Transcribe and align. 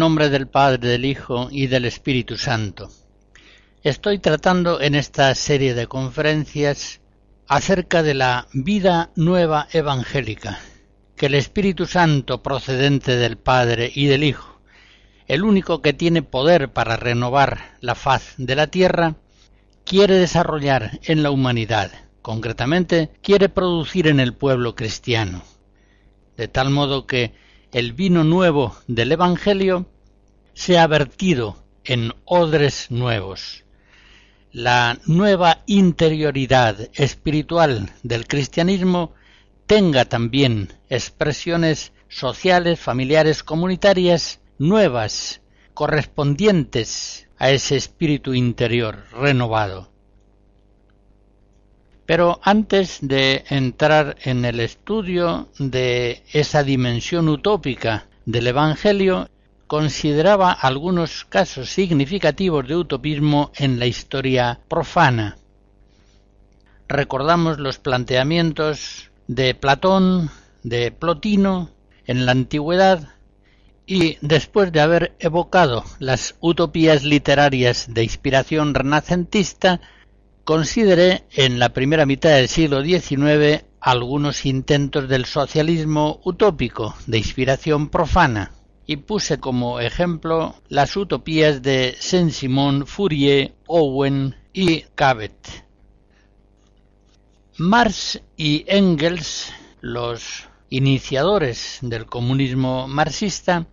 Nombre 0.00 0.30
del 0.30 0.48
Padre, 0.48 0.88
del 0.88 1.04
Hijo 1.04 1.48
y 1.50 1.66
del 1.66 1.84
Espíritu 1.84 2.38
Santo. 2.38 2.88
Estoy 3.82 4.18
tratando 4.18 4.80
en 4.80 4.94
esta 4.94 5.34
serie 5.34 5.74
de 5.74 5.88
conferencias 5.88 7.02
acerca 7.46 8.02
de 8.02 8.14
la 8.14 8.48
vida 8.54 9.10
nueva 9.14 9.68
evangélica, 9.72 10.58
que 11.16 11.26
el 11.26 11.34
Espíritu 11.34 11.84
Santo 11.84 12.42
procedente 12.42 13.16
del 13.16 13.36
Padre 13.36 13.92
y 13.94 14.06
del 14.06 14.24
Hijo, 14.24 14.62
el 15.26 15.44
único 15.44 15.82
que 15.82 15.92
tiene 15.92 16.22
poder 16.22 16.72
para 16.72 16.96
renovar 16.96 17.76
la 17.82 17.94
faz 17.94 18.32
de 18.38 18.56
la 18.56 18.68
tierra, 18.68 19.16
quiere 19.84 20.14
desarrollar 20.14 20.98
en 21.02 21.22
la 21.22 21.30
humanidad, 21.30 21.90
concretamente 22.22 23.10
quiere 23.20 23.50
producir 23.50 24.06
en 24.06 24.18
el 24.18 24.32
pueblo 24.32 24.74
cristiano, 24.74 25.42
de 26.38 26.48
tal 26.48 26.70
modo 26.70 27.06
que 27.06 27.34
el 27.72 27.92
vino 27.92 28.24
nuevo 28.24 28.76
del 28.88 29.12
Evangelio 29.12 29.86
se 30.54 30.78
ha 30.78 30.86
vertido 30.86 31.56
en 31.84 32.12
odres 32.24 32.90
nuevos. 32.90 33.64
La 34.52 34.98
nueva 35.06 35.62
interioridad 35.66 36.88
espiritual 36.94 37.92
del 38.02 38.26
cristianismo 38.26 39.12
tenga 39.66 40.04
también 40.04 40.72
expresiones 40.88 41.92
sociales, 42.08 42.80
familiares, 42.80 43.44
comunitarias 43.44 44.40
nuevas, 44.58 45.40
correspondientes 45.72 47.28
a 47.38 47.50
ese 47.50 47.76
espíritu 47.76 48.34
interior 48.34 49.04
renovado. 49.12 49.90
Pero 52.10 52.40
antes 52.42 52.98
de 53.02 53.44
entrar 53.50 54.16
en 54.24 54.44
el 54.44 54.58
estudio 54.58 55.46
de 55.60 56.24
esa 56.32 56.64
dimensión 56.64 57.28
utópica 57.28 58.08
del 58.26 58.48
Evangelio, 58.48 59.28
consideraba 59.68 60.50
algunos 60.50 61.24
casos 61.24 61.70
significativos 61.70 62.66
de 62.66 62.74
utopismo 62.74 63.52
en 63.54 63.78
la 63.78 63.86
historia 63.86 64.58
profana. 64.66 65.38
Recordamos 66.88 67.60
los 67.60 67.78
planteamientos 67.78 69.12
de 69.28 69.54
Platón, 69.54 70.30
de 70.64 70.90
Plotino, 70.90 71.70
en 72.06 72.26
la 72.26 72.32
antigüedad, 72.32 73.10
y 73.86 74.18
después 74.20 74.72
de 74.72 74.80
haber 74.80 75.14
evocado 75.20 75.84
las 76.00 76.34
utopías 76.40 77.04
literarias 77.04 77.94
de 77.94 78.02
inspiración 78.02 78.74
renacentista, 78.74 79.80
consideré 80.50 81.22
en 81.30 81.60
la 81.60 81.68
primera 81.68 82.06
mitad 82.06 82.30
del 82.30 82.48
siglo 82.48 82.82
XIX 82.82 83.62
algunos 83.80 84.44
intentos 84.44 85.08
del 85.08 85.24
socialismo 85.24 86.20
utópico 86.24 86.96
de 87.06 87.18
inspiración 87.18 87.88
profana 87.88 88.50
y 88.84 88.96
puse 88.96 89.38
como 89.38 89.78
ejemplo 89.78 90.56
las 90.68 90.96
utopías 90.96 91.62
de 91.62 91.94
Saint-Simon, 92.00 92.88
Fourier, 92.88 93.54
Owen 93.68 94.34
y 94.52 94.80
Cabot. 94.96 95.30
Marx 97.56 98.20
y 98.36 98.64
Engels, 98.66 99.52
los 99.80 100.48
iniciadores 100.68 101.78
del 101.80 102.06
comunismo 102.06 102.88
marxista, 102.88 103.68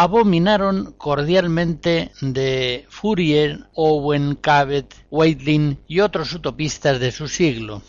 abominaron 0.00 0.94
cordialmente 0.96 2.12
de 2.20 2.86
Fourier, 2.88 3.66
Owen, 3.74 4.36
Cabot, 4.36 4.94
Weitlin 5.10 5.80
y 5.88 5.98
otros 5.98 6.32
utopistas 6.34 7.00
de 7.00 7.10
su 7.10 7.26
siglo. 7.26 7.82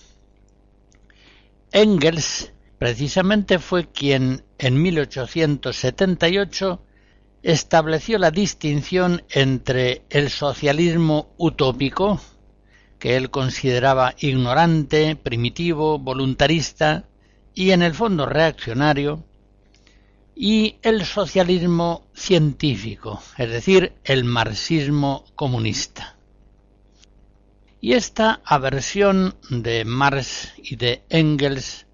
Engels 1.71 2.51
precisamente 2.79 3.59
fue 3.59 3.91
quien 3.91 4.43
en 4.57 4.81
1878 4.81 6.81
estableció 7.43 8.17
la 8.17 8.31
distinción 8.31 9.21
entre 9.29 10.01
el 10.09 10.31
socialismo 10.31 11.35
utópico, 11.37 12.19
que 12.97 13.17
él 13.17 13.29
consideraba 13.29 14.15
ignorante, 14.17 15.15
primitivo, 15.15 15.99
voluntarista 15.99 17.05
y 17.53 17.69
en 17.69 17.83
el 17.83 17.93
fondo 17.93 18.25
reaccionario, 18.25 19.25
y 20.41 20.77
el 20.83 21.03
socialismo 21.03 22.07
científico, 22.13 23.21
es 23.37 23.51
decir, 23.51 23.91
el 24.05 24.23
marxismo 24.23 25.25
comunista. 25.35 26.15
Y 27.81 27.91
esta 27.91 28.39
aversión 28.45 29.35
de 29.49 29.83
Marx 29.83 30.53
y 30.55 30.77
de 30.77 31.03
Engels 31.09 31.87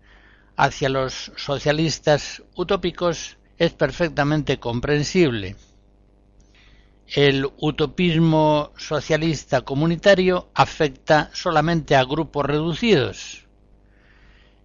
hacia 0.57 0.89
los 0.89 1.31
socialistas 1.35 2.43
utópicos 2.53 3.37
es 3.57 3.73
perfectamente 3.73 4.59
comprensible. 4.59 5.55
El 7.07 7.49
utopismo 7.57 8.73
socialista 8.77 9.61
comunitario 9.61 10.49
afecta 10.53 11.31
solamente 11.33 11.95
a 11.95 12.03
grupos 12.03 12.45
reducidos, 12.45 13.47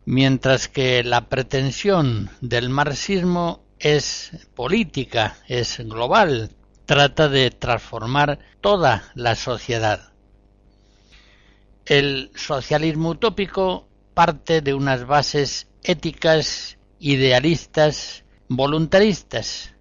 mientras 0.04 0.68
que 0.68 1.02
la 1.02 1.30
pretensión 1.30 2.28
del 2.42 2.68
marxismo 2.68 3.69
es 3.80 4.30
política, 4.54 5.38
es 5.48 5.78
global, 5.78 6.50
trata 6.86 7.28
de 7.28 7.50
transformar 7.50 8.38
toda 8.60 9.10
la 9.14 9.34
sociedad. 9.34 10.12
El 11.86 12.30
socialismo 12.34 13.10
utópico 13.10 13.88
parte 14.14 14.60
de 14.60 14.74
unas 14.74 15.06
bases 15.06 15.66
éticas, 15.82 16.78
idealistas, 16.98 18.24
voluntaristas, 18.48 19.72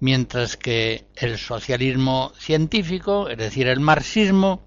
mientras 0.00 0.56
que 0.56 1.06
el 1.14 1.38
socialismo 1.38 2.32
científico, 2.38 3.28
es 3.28 3.38
decir, 3.38 3.68
el 3.68 3.80
marxismo, 3.80 4.66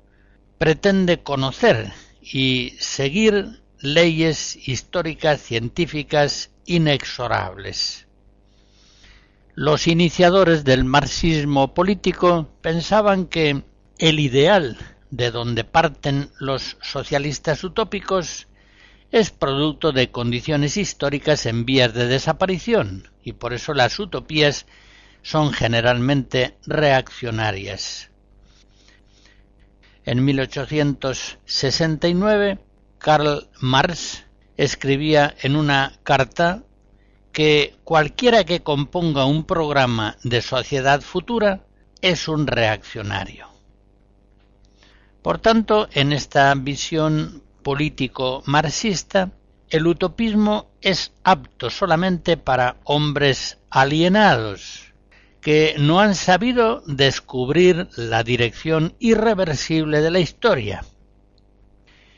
pretende 0.57 1.21
conocer 1.21 1.91
y 2.21 2.73
seguir 2.79 3.61
leyes 3.79 4.55
históricas 4.67 5.41
científicas 5.41 6.51
inexorables. 6.65 8.08
Los 9.59 9.87
iniciadores 9.87 10.63
del 10.63 10.85
marxismo 10.85 11.73
político 11.73 12.47
pensaban 12.61 13.25
que 13.25 13.65
el 13.97 14.21
ideal 14.21 14.77
de 15.11 15.31
donde 15.31 15.65
parten 15.65 16.29
los 16.39 16.77
socialistas 16.81 17.65
utópicos 17.65 18.47
es 19.11 19.31
producto 19.31 19.91
de 19.91 20.11
condiciones 20.11 20.77
históricas 20.77 21.45
en 21.45 21.65
vías 21.65 21.93
de 21.93 22.07
desaparición 22.07 23.09
y 23.21 23.33
por 23.33 23.51
eso 23.51 23.73
las 23.73 23.99
utopías 23.99 24.65
son 25.23 25.51
generalmente 25.51 26.55
reaccionarias. 26.65 28.11
En 30.05 30.23
1869, 30.23 32.59
Karl 32.97 33.49
Marx 33.59 34.23
escribía 34.55 35.35
en 35.41 35.57
una 35.57 35.99
carta 36.03 36.63
que 37.31 37.75
cualquiera 37.83 38.43
que 38.43 38.61
componga 38.61 39.25
un 39.25 39.43
programa 39.43 40.17
de 40.23 40.41
sociedad 40.41 41.01
futura 41.01 41.65
es 42.01 42.27
un 42.27 42.47
reaccionario. 42.47 43.47
Por 45.21 45.39
tanto, 45.39 45.87
en 45.91 46.13
esta 46.13 46.53
visión 46.55 47.43
político 47.61 48.41
marxista, 48.45 49.31
el 49.69 49.85
utopismo 49.85 50.71
es 50.81 51.13
apto 51.23 51.69
solamente 51.69 52.37
para 52.37 52.77
hombres 52.85 53.59
alienados, 53.69 54.93
que 55.41 55.75
no 55.77 55.99
han 55.99 56.15
sabido 56.15 56.81
descubrir 56.87 57.87
la 57.95 58.23
dirección 58.23 58.95
irreversible 58.99 60.01
de 60.01 60.11
la 60.11 60.19
historia 60.19 60.83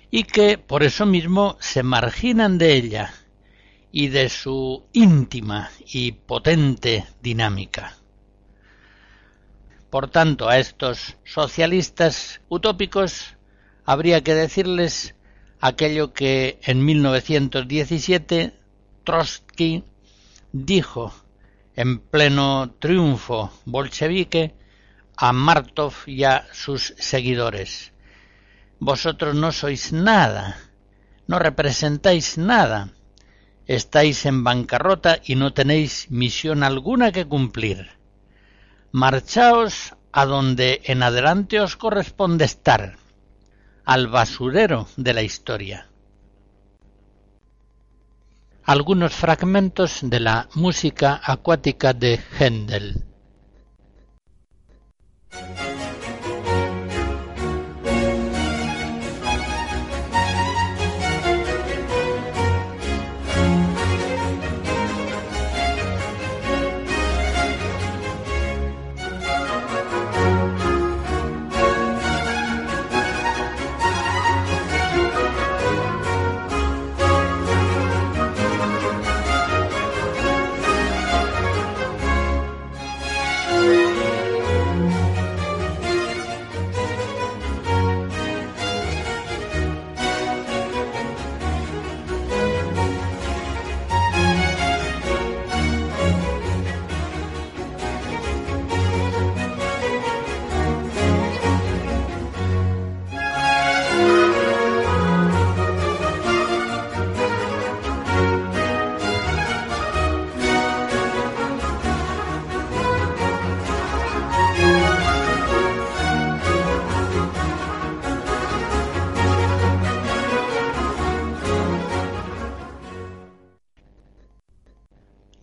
y 0.09 0.23
que 0.23 0.57
por 0.57 0.83
eso 0.83 1.05
mismo 1.05 1.57
se 1.59 1.83
marginan 1.83 2.57
de 2.57 2.73
ella 2.73 3.13
y 3.91 4.07
de 4.07 4.29
su 4.29 4.83
íntima 4.93 5.69
y 5.85 6.13
potente 6.13 7.05
dinámica. 7.21 7.97
Por 9.89 10.09
tanto, 10.09 10.47
a 10.47 10.57
estos 10.57 11.17
socialistas 11.25 12.39
utópicos 12.47 13.35
habría 13.85 14.23
que 14.23 14.33
decirles 14.33 15.15
aquello 15.59 16.13
que 16.13 16.59
en 16.63 16.85
1917 16.85 18.53
Trotsky 19.03 19.83
dijo 20.53 21.13
en 21.75 21.99
pleno 21.99 22.73
triunfo 22.79 23.51
bolchevique 23.65 24.55
a 25.17 25.33
Martov 25.33 25.93
y 26.05 26.23
a 26.23 26.47
sus 26.53 26.93
seguidores. 26.97 27.91
Vosotros 28.79 29.35
no 29.35 29.51
sois 29.51 29.93
nada, 29.93 30.57
no 31.27 31.37
representáis 31.37 32.37
nada, 32.37 32.93
estáis 33.67 34.25
en 34.25 34.43
bancarrota 34.43 35.19
y 35.23 35.35
no 35.35 35.53
tenéis 35.53 36.09
misión 36.09 36.63
alguna 36.63 37.11
que 37.11 37.25
cumplir. 37.25 37.89
Marchaos 38.91 39.93
a 40.11 40.25
donde 40.25 40.81
en 40.85 41.03
adelante 41.03 41.59
os 41.59 41.77
corresponde 41.77 42.45
estar, 42.45 42.97
al 43.85 44.07
basurero 44.07 44.87
de 44.97 45.13
la 45.13 45.21
historia. 45.21 45.87
Algunos 48.63 49.13
fragmentos 49.13 49.99
de 50.03 50.19
la 50.19 50.47
música 50.53 51.19
acuática 51.23 51.93
de 51.93 52.19
Händel. 52.37 53.05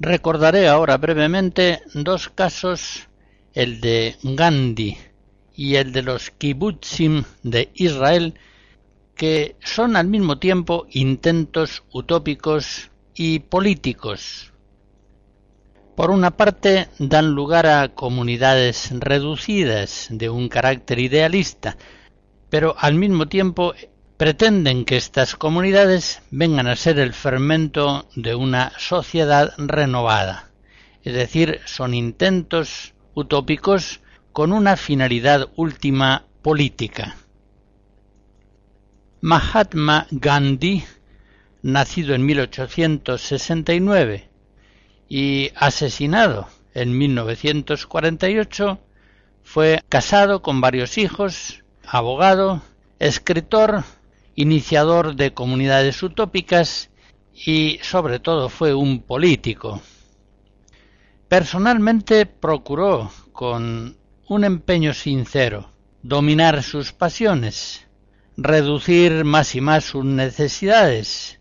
Recordaré 0.08 0.69
ahora 0.69 0.96
brevemente 0.96 1.82
dos 1.93 2.31
casos, 2.31 3.08
el 3.52 3.82
de 3.82 4.16
Gandhi 4.22 4.96
y 5.55 5.75
el 5.75 5.93
de 5.93 6.00
los 6.00 6.31
kibbutzim 6.31 7.25
de 7.43 7.69
Israel, 7.75 8.32
que 9.14 9.56
son 9.62 9.96
al 9.96 10.06
mismo 10.06 10.38
tiempo 10.38 10.87
intentos 10.93 11.82
utópicos 11.93 12.90
y 13.14 13.40
políticos. 13.40 14.55
Por 15.94 16.10
una 16.10 16.38
parte, 16.38 16.88
dan 16.99 17.32
lugar 17.32 17.66
a 17.66 17.88
comunidades 17.94 18.90
reducidas 18.99 20.06
de 20.08 20.31
un 20.31 20.49
carácter 20.49 21.00
idealista, 21.00 21.76
pero 22.49 22.75
al 22.78 22.94
mismo 22.94 23.28
tiempo 23.28 23.75
pretenden 24.19 24.85
que 24.85 24.97
estas 24.97 25.37
comunidades 25.37 26.20
vengan 26.32 26.67
a 26.67 26.75
ser 26.75 26.99
el 26.99 27.12
fermento 27.15 28.09
de 28.17 28.35
una 28.35 28.73
sociedad 28.76 29.55
renovada, 29.56 30.50
es 31.05 31.15
decir, 31.15 31.61
son 31.67 31.94
intentos 31.94 32.94
utópicos 33.15 34.00
con 34.32 34.53
una 34.53 34.76
finalidad 34.76 35.49
última 35.55 36.25
política. 36.43 37.15
Mahatma 39.20 40.09
Gandhi, 40.11 40.82
nacido 41.63 42.17
en 42.17 42.27
1869 42.27 44.29
y 45.08 45.53
asesinado 45.55 46.48
en 46.75 46.98
1948, 46.98 48.81
fue 49.44 49.81
casado 49.89 50.43
con 50.43 50.60
varios 50.60 50.98
hijos, 50.98 51.63
abogado, 51.87 52.63
escritor 52.98 53.84
iniciador 54.39 55.17
de 55.17 55.35
comunidades 55.35 56.01
utópicas 56.01 56.91
y 57.35 57.81
sobre 57.83 58.21
todo 58.21 58.49
fue 58.49 58.73
un 58.73 59.03
político. 59.03 59.83
Personalmente 61.27 62.25
procuró, 62.25 63.11
con 63.33 63.97
un 64.29 64.45
empeño 64.45 64.95
sincero, 64.95 65.73
dominar 66.03 66.63
sus 66.63 66.93
pasiones, 66.93 67.89
reducir 68.37 69.25
más 69.25 69.57
y 69.57 69.61
más 69.61 69.83
sus 69.83 70.05
necesidades, 70.05 71.41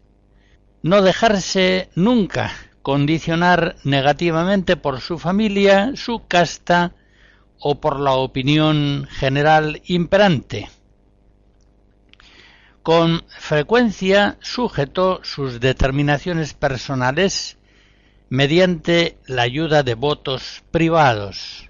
no 0.82 1.04
dejarse 1.04 1.90
nunca 1.94 2.52
condicionar 2.82 3.76
negativamente 3.84 4.76
por 4.76 5.02
su 5.02 5.20
familia, 5.20 5.92
su 5.94 6.26
casta 6.28 6.96
o 7.60 7.80
por 7.80 8.00
la 8.00 8.14
opinión 8.14 9.08
general 9.12 9.84
imperante. 9.86 10.68
Con 12.88 13.26
frecuencia 13.28 14.38
sujetó 14.40 15.20
sus 15.22 15.60
determinaciones 15.60 16.54
personales 16.54 17.58
mediante 18.30 19.18
la 19.28 19.42
ayuda 19.42 19.84
de 19.84 19.94
votos 19.94 20.64
privados. 20.72 21.70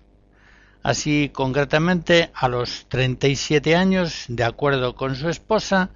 Así, 0.84 1.32
concretamente, 1.34 2.30
a 2.36 2.48
los 2.48 2.86
37 2.90 3.76
años, 3.76 4.26
de 4.28 4.44
acuerdo 4.44 4.94
con 4.94 5.16
su 5.16 5.28
esposa, 5.28 5.90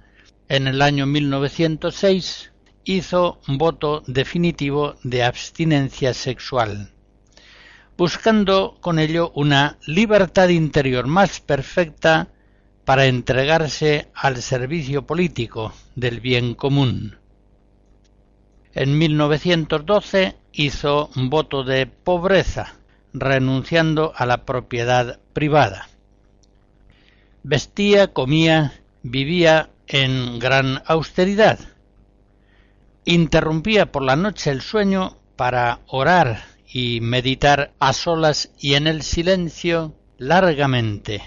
en 0.48 0.66
el 0.66 0.82
año 0.82 1.06
1906 1.06 2.50
hizo 2.82 3.38
voto 3.46 4.02
definitivo 4.08 4.96
de 5.04 5.22
abstinencia 5.22 6.14
sexual, 6.14 6.90
buscando 7.96 8.76
con 8.80 8.98
ello 8.98 9.30
una 9.36 9.78
libertad 9.86 10.48
interior 10.48 11.06
más 11.06 11.38
perfecta 11.38 12.26
para 12.92 13.06
entregarse 13.06 14.10
al 14.12 14.42
servicio 14.42 15.06
político 15.06 15.72
del 15.94 16.20
bien 16.20 16.54
común. 16.54 17.16
En 18.74 18.98
1912 18.98 20.36
hizo 20.52 21.08
voto 21.14 21.64
de 21.64 21.86
pobreza, 21.86 22.74
renunciando 23.14 24.12
a 24.14 24.26
la 24.26 24.44
propiedad 24.44 25.20
privada. 25.32 25.88
Vestía, 27.42 28.12
comía, 28.12 28.74
vivía 29.02 29.70
en 29.86 30.38
gran 30.38 30.82
austeridad. 30.84 31.60
Interrumpía 33.06 33.90
por 33.90 34.02
la 34.02 34.16
noche 34.16 34.50
el 34.50 34.60
sueño 34.60 35.16
para 35.36 35.80
orar 35.86 36.44
y 36.70 37.00
meditar 37.00 37.72
a 37.78 37.94
solas 37.94 38.50
y 38.58 38.74
en 38.74 38.86
el 38.86 39.00
silencio 39.00 39.94
largamente 40.18 41.22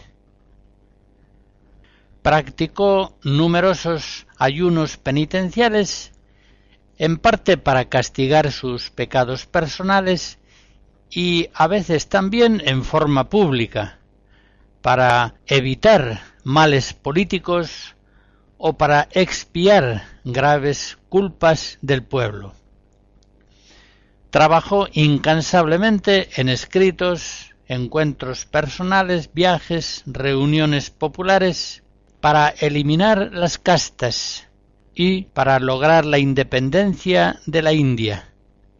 practicó 2.26 3.16
numerosos 3.22 4.26
ayunos 4.40 4.98
penitenciales, 4.98 6.12
en 6.98 7.18
parte 7.18 7.56
para 7.56 7.86
castigar 7.86 8.52
sus 8.52 8.90
pecados 8.90 9.46
personales 9.46 10.40
y 11.12 11.50
a 11.54 11.68
veces 11.68 12.10
también 12.10 12.64
en 12.66 12.84
forma 12.84 13.30
pública, 13.30 14.00
para 14.82 15.36
evitar 15.46 16.22
males 16.44 16.96
políticos 16.96 17.96
o 18.58 18.74
para 18.74 19.08
expiar 19.12 20.06
graves 20.24 20.98
culpas 21.10 21.78
del 21.84 22.02
pueblo. 22.02 22.56
Trabajó 24.32 24.88
incansablemente 24.94 26.30
en 26.42 26.50
escritos, 26.50 27.54
encuentros 27.68 28.48
personales, 28.48 29.30
viajes, 29.32 30.02
reuniones 30.08 30.90
populares, 30.90 31.84
para 32.26 32.50
eliminar 32.50 33.34
las 33.34 33.60
castas 33.60 34.48
y 34.96 35.26
para 35.26 35.60
lograr 35.60 36.08
la 36.08 36.18
independencia 36.18 37.40
de 37.46 37.62
la 37.62 37.72
India, 37.72 38.34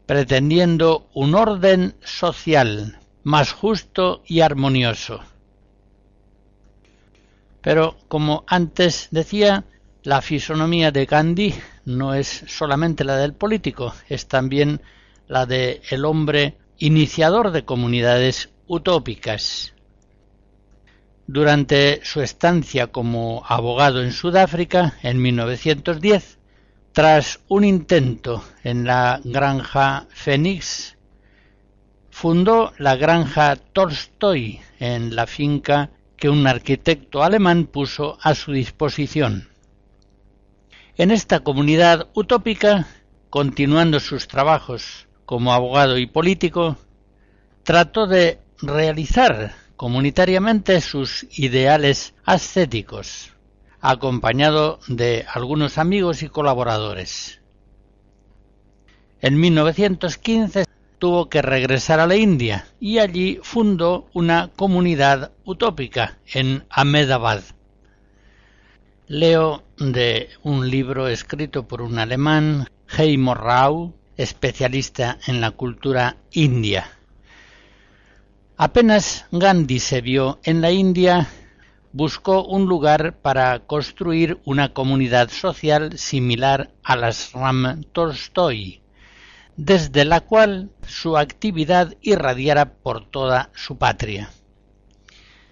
pretendiendo 0.08 1.08
un 1.14 1.36
orden 1.36 1.94
social 2.04 2.98
más 3.22 3.52
justo 3.52 4.24
y 4.26 4.40
armonioso. 4.40 5.20
Pero, 7.62 7.98
como 8.08 8.46
antes 8.48 9.10
decía, 9.12 9.66
la 10.02 10.24
fisonomía 10.24 10.92
de 10.92 11.06
Gandhi 11.06 11.54
no 11.86 12.16
es 12.16 12.46
solamente 12.48 13.04
la 13.04 13.16
del 13.16 13.36
político, 13.36 13.94
es 14.10 14.26
también 14.26 14.82
la 15.28 15.46
de 15.46 15.84
el 15.92 16.06
hombre 16.06 16.58
iniciador 16.80 17.52
de 17.52 17.64
comunidades 17.64 18.50
utópicas. 18.66 19.75
Durante 21.28 22.02
su 22.04 22.22
estancia 22.22 22.88
como 22.88 23.44
abogado 23.48 24.04
en 24.04 24.12
Sudáfrica 24.12 24.94
en 25.02 25.20
1910, 25.22 26.38
tras 26.92 27.40
un 27.48 27.64
intento 27.64 28.44
en 28.64 28.86
la 28.86 29.20
granja 29.24 30.06
Phoenix, 30.14 30.98
fundó 32.12 32.74
la 32.78 32.96
granja 32.96 33.56
Tolstoy 33.56 34.62
en 34.80 35.16
la 35.16 35.26
finca 35.26 35.90
que 36.16 36.30
un 36.30 36.46
arquitecto 36.46 37.24
alemán 37.24 37.66
puso 37.66 38.18
a 38.22 38.36
su 38.36 38.52
disposición. 38.52 39.50
En 40.96 41.12
esta 41.12 41.40
comunidad 41.40 42.08
utópica, 42.14 42.88
continuando 43.30 44.00
sus 44.00 44.28
trabajos 44.28 45.08
como 45.26 45.54
abogado 45.54 45.98
y 45.98 46.06
político, 46.06 46.78
trató 47.64 48.06
de 48.06 48.40
realizar 48.62 49.65
comunitariamente 49.76 50.82
sus 50.82 51.28
ideales 51.38 52.14
ascéticos, 52.24 53.34
acompañado 53.82 54.80
de 54.88 55.26
algunos 55.32 55.78
amigos 55.78 56.24
y 56.24 56.30
colaboradores. 56.30 57.42
En 59.22 59.40
1915 59.40 60.66
tuvo 61.00 61.30
que 61.30 61.42
regresar 61.42 62.00
a 62.00 62.08
la 62.08 62.16
India 62.16 62.68
y 62.80 63.00
allí 63.00 63.40
fundó 63.44 64.08
una 64.14 64.52
comunidad 64.56 65.32
utópica 65.44 66.18
en 66.34 66.66
Ahmedabad. 66.70 67.44
Leo 69.08 69.64
de 69.78 70.30
un 70.42 70.70
libro 70.70 71.08
escrito 71.08 71.68
por 71.68 71.82
un 71.82 72.00
alemán, 72.00 72.68
Heimo 72.98 73.36
Rau, 73.36 73.94
especialista 74.18 75.20
en 75.28 75.42
la 75.42 75.52
cultura 75.52 76.18
india. 76.32 76.95
Apenas 78.58 79.26
Gandhi 79.34 79.80
se 79.80 80.00
vio 80.00 80.40
en 80.44 80.62
la 80.62 80.72
India, 80.72 81.28
buscó 81.92 82.46
un 82.46 82.68
lugar 82.68 83.18
para 83.22 83.60
construir 83.60 84.40
una 84.46 84.72
comunidad 84.72 85.30
social 85.30 85.98
similar 85.98 86.72
a 86.82 86.96
las 86.96 87.34
Ram 87.34 87.84
Tolstoy, 87.92 88.82
desde 89.58 90.06
la 90.06 90.22
cual 90.22 90.70
su 90.88 91.18
actividad 91.18 91.96
irradiara 92.00 92.76
por 92.76 93.06
toda 93.06 93.50
su 93.54 93.78
patria. 93.78 94.32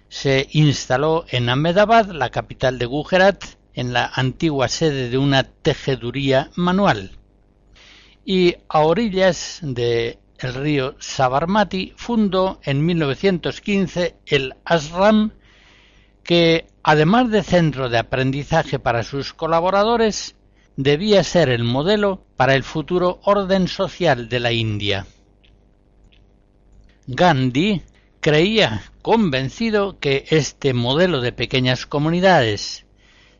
Se 0.08 0.48
instaló 0.52 1.26
en 1.28 1.50
Ahmedabad, 1.50 2.06
la 2.06 2.30
capital 2.30 2.78
de 2.78 2.86
Gujarat, 2.86 3.44
en 3.74 3.92
la 3.92 4.10
antigua 4.14 4.68
sede 4.68 5.10
de 5.10 5.18
una 5.18 5.42
tejeduría 5.42 6.50
manual, 6.56 7.18
y 8.24 8.54
a 8.66 8.80
orillas 8.80 9.58
de 9.60 10.23
el 10.38 10.54
río 10.54 10.96
Sabarmati 10.98 11.92
fundó 11.96 12.60
en 12.62 12.84
1915 12.84 14.16
el 14.26 14.54
Ashram 14.64 15.32
que, 16.22 16.66
además 16.82 17.30
de 17.30 17.42
centro 17.42 17.88
de 17.88 17.98
aprendizaje 17.98 18.78
para 18.78 19.02
sus 19.02 19.34
colaboradores, 19.34 20.36
debía 20.76 21.22
ser 21.22 21.50
el 21.50 21.64
modelo 21.64 22.24
para 22.36 22.54
el 22.54 22.64
futuro 22.64 23.20
orden 23.24 23.68
social 23.68 24.28
de 24.28 24.40
la 24.40 24.52
India. 24.52 25.06
Gandhi 27.06 27.82
creía 28.20 28.82
convencido 29.02 29.98
que 29.98 30.24
este 30.30 30.72
modelo 30.72 31.20
de 31.20 31.32
pequeñas 31.32 31.86
comunidades, 31.86 32.86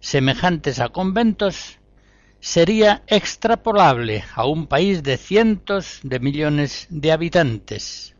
semejantes 0.00 0.78
a 0.78 0.90
conventos, 0.90 1.78
sería 2.44 3.02
extrapolable 3.06 4.22
a 4.34 4.44
un 4.44 4.66
país 4.66 5.02
de 5.02 5.16
cientos 5.16 6.00
de 6.02 6.20
millones 6.20 6.86
de 6.90 7.10
habitantes. 7.10 8.16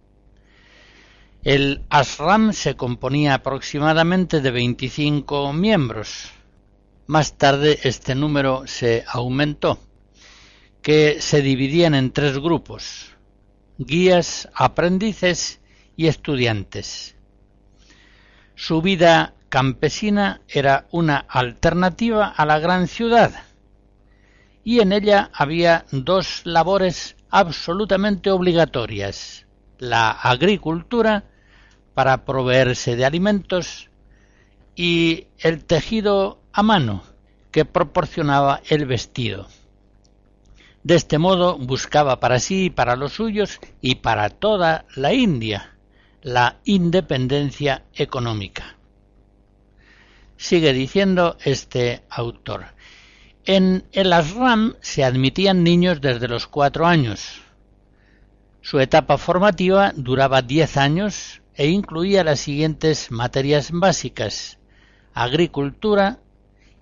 El 1.43 1.83
ashram 1.91 2.55
se 2.55 2.75
componía 2.75 3.35
aproximadamente 3.35 4.41
de 4.41 4.51
25 4.51 5.53
miembros. 5.53 6.31
Más 7.07 7.37
tarde 7.37 7.81
este 7.83 8.15
número 8.15 8.67
se 8.67 9.05
aumentó, 9.07 9.79
que 10.81 11.21
se 11.21 11.43
dividían 11.43 11.95
en 11.95 12.11
tres 12.11 12.39
grupos, 12.39 13.11
guías, 13.77 14.49
aprendices 14.55 15.61
y 15.99 16.07
estudiantes. 16.07 17.15
Su 18.55 18.81
vida 18.81 19.35
campesina 19.51 20.41
era 20.49 20.87
una 20.93 21.19
alternativa 21.19 22.27
a 22.27 22.47
la 22.47 22.59
gran 22.59 22.89
ciudad, 22.89 23.35
y 24.65 24.81
en 24.81 24.93
ella 24.93 25.31
había 25.33 25.85
dos 25.93 26.43
labores 26.45 27.17
absolutamente 27.31 28.31
obligatorias 28.31 29.45
la 29.79 30.11
agricultura 30.11 31.25
para 31.95 32.25
proveerse 32.25 32.97
de 32.97 33.05
alimentos 33.05 33.91
y 34.75 35.27
el 35.39 35.65
tejido 35.65 36.41
a 36.53 36.63
mano 36.63 37.03
que 37.51 37.65
proporcionaba 37.65 38.61
el 38.69 38.87
vestido. 38.87 39.47
De 40.83 40.97
este 40.97 41.19
modo 41.19 41.57
buscaba 41.57 42.21
para 42.21 42.39
sí 42.41 42.67
y 42.67 42.71
para 42.71 42.97
los 42.97 43.13
suyos 43.15 43.61
y 43.81 43.97
para 43.97 44.29
toda 44.29 44.87
la 44.97 45.13
India 45.13 45.77
la 46.23 46.59
independencia 46.65 47.85
económica. 47.95 48.77
Sigue 50.37 50.73
diciendo 50.73 51.37
este 51.45 52.03
autor. 52.09 52.74
En 53.47 53.85
el 53.93 54.13
ashram 54.13 54.75
se 54.81 55.05
admitían 55.05 55.63
niños 55.63 56.01
desde 56.01 56.29
los 56.29 56.47
cuatro 56.47 56.87
años. 56.87 57.43
Su 58.63 58.81
etapa 58.81 59.19
formativa 59.19 59.93
duraba 59.95 60.43
diez 60.43 60.77
años 60.77 61.43
e 61.55 61.69
incluía 61.69 62.25
las 62.25 62.41
siguientes 62.41 63.11
materias 63.11 63.71
básicas 63.71 64.59
agricultura, 65.15 66.19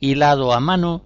hilado 0.00 0.52
a 0.52 0.60
mano, 0.60 1.04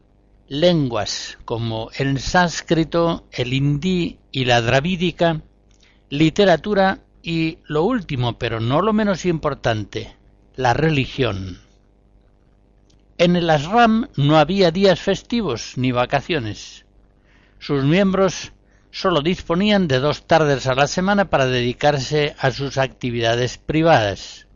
lenguas 0.48 1.38
como 1.44 1.90
el 1.98 2.20
sánscrito, 2.20 3.26
el 3.32 3.52
hindí 3.52 4.18
y 4.30 4.44
la 4.44 4.62
dravídica, 4.62 5.42
literatura 6.08 7.00
y 7.22 7.58
lo 7.64 7.82
último, 7.82 8.38
pero 8.38 8.60
no 8.60 8.80
lo 8.80 8.92
menos 8.92 9.26
importante, 9.26 10.16
la 10.54 10.72
religión. 10.72 11.65
En 13.18 13.34
el 13.34 13.48
ashram 13.48 14.08
no 14.16 14.36
había 14.36 14.70
días 14.70 15.00
festivos 15.00 15.72
ni 15.76 15.90
vacaciones. 15.90 16.84
Sus 17.58 17.82
miembros 17.82 18.52
sólo 18.90 19.22
disponían 19.22 19.88
de 19.88 20.00
dos 20.00 20.26
tardes 20.26 20.66
a 20.66 20.74
la 20.74 20.86
semana 20.86 21.30
para 21.30 21.46
dedicarse 21.46 22.36
a 22.38 22.50
sus 22.50 22.76
actividades 22.76 23.56
privadas. 23.56 24.48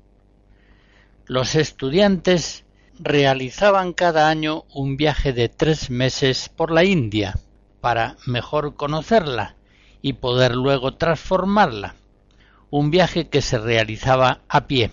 Los 1.25 1.55
estudiantes 1.55 2.65
realizaban 2.99 3.95
cada 3.95 4.29
año 4.29 4.65
un 4.75 4.99
viaje 4.99 5.33
de 5.33 5.49
tres 5.49 5.89
meses 5.89 6.51
por 6.51 6.71
la 6.71 6.85
India 6.85 7.39
para 7.81 8.17
mejor 8.27 8.77
conocerla 8.77 9.57
y 10.03 10.15
poder 10.15 10.55
luego 10.55 10.97
transformarla, 10.97 11.95
un 12.69 12.91
viaje 12.91 13.29
que 13.29 13.41
se 13.41 13.59
realizaba 13.59 14.43
a 14.49 14.67
pie. 14.67 14.91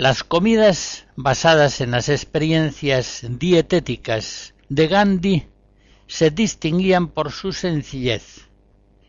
Las 0.00 0.24
comidas 0.24 1.06
basadas 1.14 1.82
en 1.82 1.90
las 1.90 2.08
experiencias 2.08 3.22
dietéticas 3.28 4.54
de 4.70 4.88
Gandhi 4.88 5.46
se 6.06 6.30
distinguían 6.30 7.08
por 7.08 7.32
su 7.32 7.52
sencillez 7.52 8.48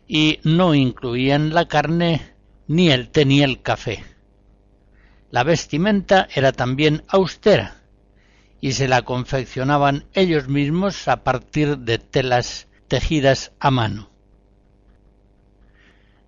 y 0.06 0.38
no 0.44 0.74
incluían 0.74 1.54
la 1.54 1.66
carne, 1.66 2.34
ni 2.68 2.90
el 2.90 3.08
té 3.08 3.24
ni 3.24 3.42
el 3.42 3.62
café. 3.62 4.04
La 5.30 5.44
vestimenta 5.44 6.28
era 6.34 6.52
también 6.52 7.04
austera 7.08 7.80
y 8.60 8.72
se 8.72 8.86
la 8.86 9.00
confeccionaban 9.00 10.04
ellos 10.12 10.48
mismos 10.48 11.08
a 11.08 11.24
partir 11.24 11.78
de 11.78 11.96
telas 11.96 12.68
tejidas 12.88 13.52
a 13.60 13.70
mano. 13.70 14.10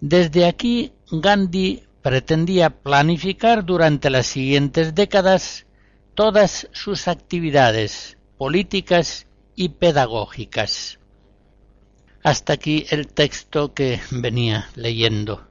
Desde 0.00 0.47
aquí 0.47 0.94
Gandhi 1.11 1.83
pretendía 2.04 2.68
planificar 2.68 3.64
durante 3.64 4.11
las 4.11 4.26
siguientes 4.26 4.94
décadas 4.94 5.64
todas 6.14 6.68
sus 6.73 7.08
actividades 7.08 8.18
políticas 8.37 9.26
y 9.56 9.70
pedagógicas. 9.70 10.99
Hasta 12.23 12.52
aquí 12.52 12.84
el 12.90 13.06
texto 13.06 13.73
que 13.73 14.00
venía 14.11 14.68
leyendo. 14.76 15.49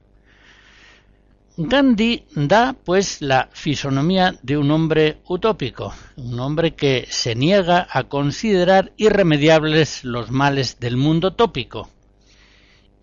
Gandhi 1.56 2.24
da, 2.36 2.76
pues, 2.84 3.20
la 3.20 3.48
fisonomía 3.52 4.36
de 4.42 4.56
un 4.56 4.70
hombre 4.70 5.18
utópico, 5.26 5.92
un 6.14 6.38
hombre 6.38 6.76
que 6.76 7.08
se 7.10 7.34
niega 7.34 7.88
a 7.90 8.04
considerar 8.04 8.92
irremediables 8.96 10.04
los 10.04 10.30
males 10.30 10.78
del 10.78 10.96
mundo 10.96 11.32
tópico 11.32 11.88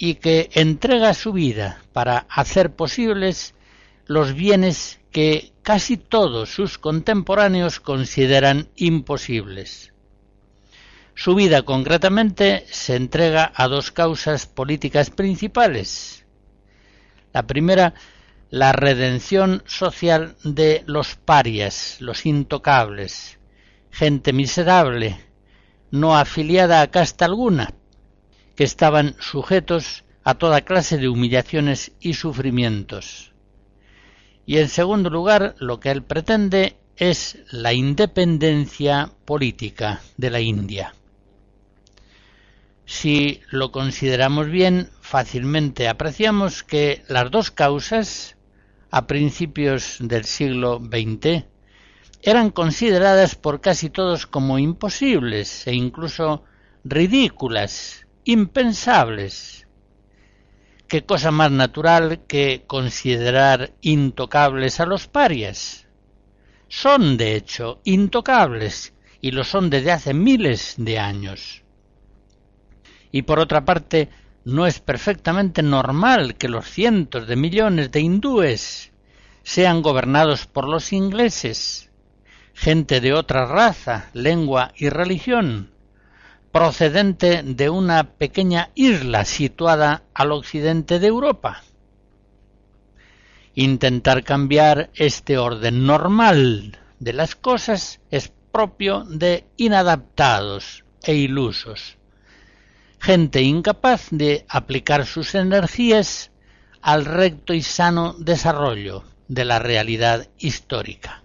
y 0.03 0.15
que 0.15 0.49
entrega 0.53 1.13
su 1.13 1.31
vida 1.31 1.83
para 1.93 2.25
hacer 2.27 2.75
posibles 2.75 3.53
los 4.07 4.33
bienes 4.33 4.99
que 5.11 5.53
casi 5.61 5.95
todos 5.95 6.49
sus 6.49 6.79
contemporáneos 6.79 7.79
consideran 7.79 8.67
imposibles. 8.75 9.93
Su 11.13 11.35
vida 11.35 11.61
concretamente 11.61 12.65
se 12.71 12.95
entrega 12.95 13.53
a 13.55 13.67
dos 13.67 13.91
causas 13.91 14.47
políticas 14.47 15.11
principales. 15.11 16.25
La 17.31 17.45
primera 17.45 17.93
la 18.49 18.71
redención 18.71 19.61
social 19.67 20.35
de 20.43 20.83
los 20.87 21.15
parias, 21.15 21.97
los 21.99 22.25
intocables, 22.25 23.37
gente 23.91 24.33
miserable, 24.33 25.23
no 25.91 26.17
afiliada 26.17 26.81
a 26.81 26.89
casta 26.89 27.25
alguna, 27.25 27.75
que 28.61 28.65
estaban 28.65 29.15
sujetos 29.19 30.03
a 30.23 30.35
toda 30.35 30.61
clase 30.61 30.99
de 30.99 31.09
humillaciones 31.09 31.93
y 31.99 32.13
sufrimientos. 32.13 33.33
Y 34.45 34.59
en 34.59 34.69
segundo 34.69 35.09
lugar, 35.09 35.55
lo 35.57 35.79
que 35.79 35.89
él 35.89 36.03
pretende 36.03 36.77
es 36.95 37.39
la 37.49 37.73
independencia 37.73 39.13
política 39.25 40.03
de 40.15 40.29
la 40.29 40.41
India. 40.41 40.93
Si 42.85 43.41
lo 43.49 43.71
consideramos 43.71 44.45
bien, 44.45 44.91
fácilmente 45.01 45.87
apreciamos 45.87 46.61
que 46.61 47.01
las 47.07 47.31
dos 47.31 47.49
causas 47.49 48.37
a 48.91 49.07
principios 49.07 49.95
del 49.99 50.25
siglo 50.25 50.79
XX 50.79 51.45
eran 52.21 52.51
consideradas 52.51 53.33
por 53.33 53.59
casi 53.59 53.89
todos 53.89 54.27
como 54.27 54.59
imposibles 54.59 55.65
e 55.65 55.73
incluso 55.73 56.43
ridículas, 56.83 58.05
impensables. 58.23 59.67
¿Qué 60.87 61.05
cosa 61.05 61.31
más 61.31 61.51
natural 61.51 62.25
que 62.27 62.63
considerar 62.67 63.73
intocables 63.81 64.79
a 64.79 64.85
los 64.85 65.07
parias? 65.07 65.87
Son, 66.67 67.17
de 67.17 67.35
hecho, 67.35 67.81
intocables, 67.83 68.93
y 69.21 69.31
lo 69.31 69.43
son 69.43 69.69
desde 69.69 69.91
hace 69.91 70.13
miles 70.13 70.75
de 70.77 70.99
años. 70.99 71.63
Y 73.11 73.23
por 73.23 73.39
otra 73.39 73.65
parte, 73.65 74.09
no 74.43 74.65
es 74.65 74.79
perfectamente 74.79 75.61
normal 75.63 76.35
que 76.35 76.49
los 76.49 76.65
cientos 76.69 77.27
de 77.27 77.35
millones 77.35 77.91
de 77.91 78.01
hindúes 78.01 78.91
sean 79.43 79.81
gobernados 79.81 80.47
por 80.47 80.67
los 80.67 80.93
ingleses, 80.93 81.91
gente 82.53 83.01
de 83.01 83.13
otra 83.13 83.45
raza, 83.45 84.09
lengua 84.13 84.71
y 84.75 84.89
religión, 84.89 85.70
procedente 86.51 87.43
de 87.43 87.69
una 87.69 88.03
pequeña 88.15 88.71
isla 88.75 89.25
situada 89.25 90.03
al 90.13 90.31
occidente 90.31 90.99
de 90.99 91.07
Europa. 91.07 91.63
Intentar 93.55 94.23
cambiar 94.23 94.89
este 94.95 95.37
orden 95.37 95.85
normal 95.85 96.77
de 96.99 97.13
las 97.13 97.35
cosas 97.35 97.99
es 98.09 98.31
propio 98.51 99.03
de 99.05 99.45
inadaptados 99.57 100.83
e 101.03 101.15
ilusos 101.15 101.97
gente 103.01 103.41
incapaz 103.41 104.07
de 104.11 104.45
aplicar 104.47 105.07
sus 105.07 105.33
energías 105.33 106.31
al 106.81 107.05
recto 107.05 107.53
y 107.53 107.63
sano 107.63 108.13
desarrollo 108.19 109.03
de 109.27 109.43
la 109.43 109.57
realidad 109.57 110.27
histórica. 110.37 111.20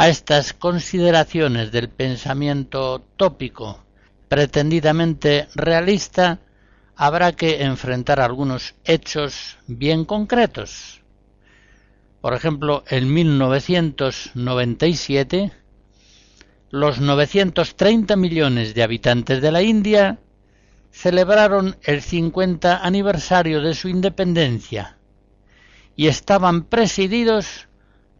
A 0.00 0.08
estas 0.08 0.52
consideraciones 0.52 1.72
del 1.72 1.88
pensamiento 1.88 3.04
tópico 3.16 3.84
pretendidamente 4.28 5.48
realista 5.56 6.38
habrá 6.94 7.32
que 7.32 7.64
enfrentar 7.64 8.20
algunos 8.20 8.76
hechos 8.84 9.56
bien 9.66 10.04
concretos. 10.04 11.02
Por 12.20 12.32
ejemplo, 12.32 12.84
en 12.86 13.12
1997 13.12 15.50
los 16.70 17.00
930 17.00 18.14
millones 18.14 18.74
de 18.74 18.84
habitantes 18.84 19.42
de 19.42 19.50
la 19.50 19.62
India 19.62 20.20
celebraron 20.92 21.76
el 21.82 22.02
50 22.02 22.86
aniversario 22.86 23.60
de 23.62 23.74
su 23.74 23.88
independencia 23.88 24.96
y 25.96 26.06
estaban 26.06 26.62
presididos 26.62 27.67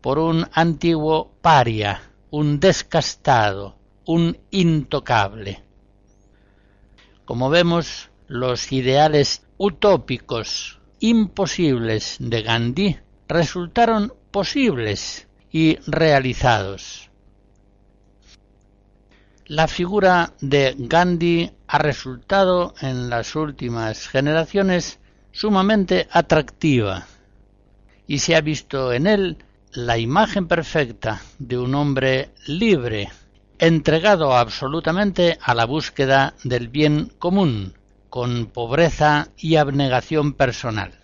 por 0.01 0.19
un 0.19 0.47
antiguo 0.53 1.33
paria, 1.41 2.03
un 2.31 2.61
descastado, 2.61 3.77
un 4.07 4.39
intocable. 4.51 5.63
Como 7.25 7.51
vemos, 7.51 8.11
los 8.27 8.73
ideales 8.73 9.43
utópicos 9.57 10.81
imposibles 11.01 12.17
de 12.21 12.43
Gandhi 12.43 12.99
resultaron 13.29 14.15
posibles 14.31 15.29
y 15.51 15.77
realizados. 15.87 17.11
La 19.47 19.67
figura 19.67 20.35
de 20.41 20.75
Gandhi 20.79 21.51
ha 21.67 21.79
resultado 21.79 22.75
en 22.81 23.09
las 23.09 23.35
últimas 23.35 24.07
generaciones 24.09 24.99
sumamente 25.33 26.07
atractiva 26.11 27.07
y 28.07 28.19
se 28.19 28.37
ha 28.37 28.41
visto 28.43 28.93
en 28.93 29.07
él 29.07 29.39
la 29.73 29.99
imagen 29.99 30.49
perfecta 30.49 31.21
de 31.39 31.59
un 31.59 31.75
hombre 31.75 32.31
libre, 32.47 33.11
entregado 33.59 34.37
absolutamente 34.37 35.39
a 35.43 35.55
la 35.55 35.67
búsqueda 35.67 36.35
del 36.45 36.69
bien 36.69 37.13
común, 37.19 37.75
con 38.09 38.47
pobreza 38.47 39.29
y 39.37 39.57
abnegación 39.57 40.33
personal. 40.33 40.99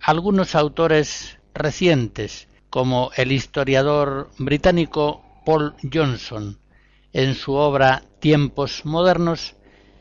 Algunos 0.00 0.54
autores 0.54 1.38
recientes, 1.54 2.48
como 2.70 3.10
el 3.16 3.30
historiador 3.30 4.30
británico 4.38 5.22
Paul 5.44 5.74
Johnson 5.92 6.58
en 7.12 7.34
su 7.34 7.52
obra 7.52 8.02
Tiempos 8.20 8.84
modernos 8.84 9.54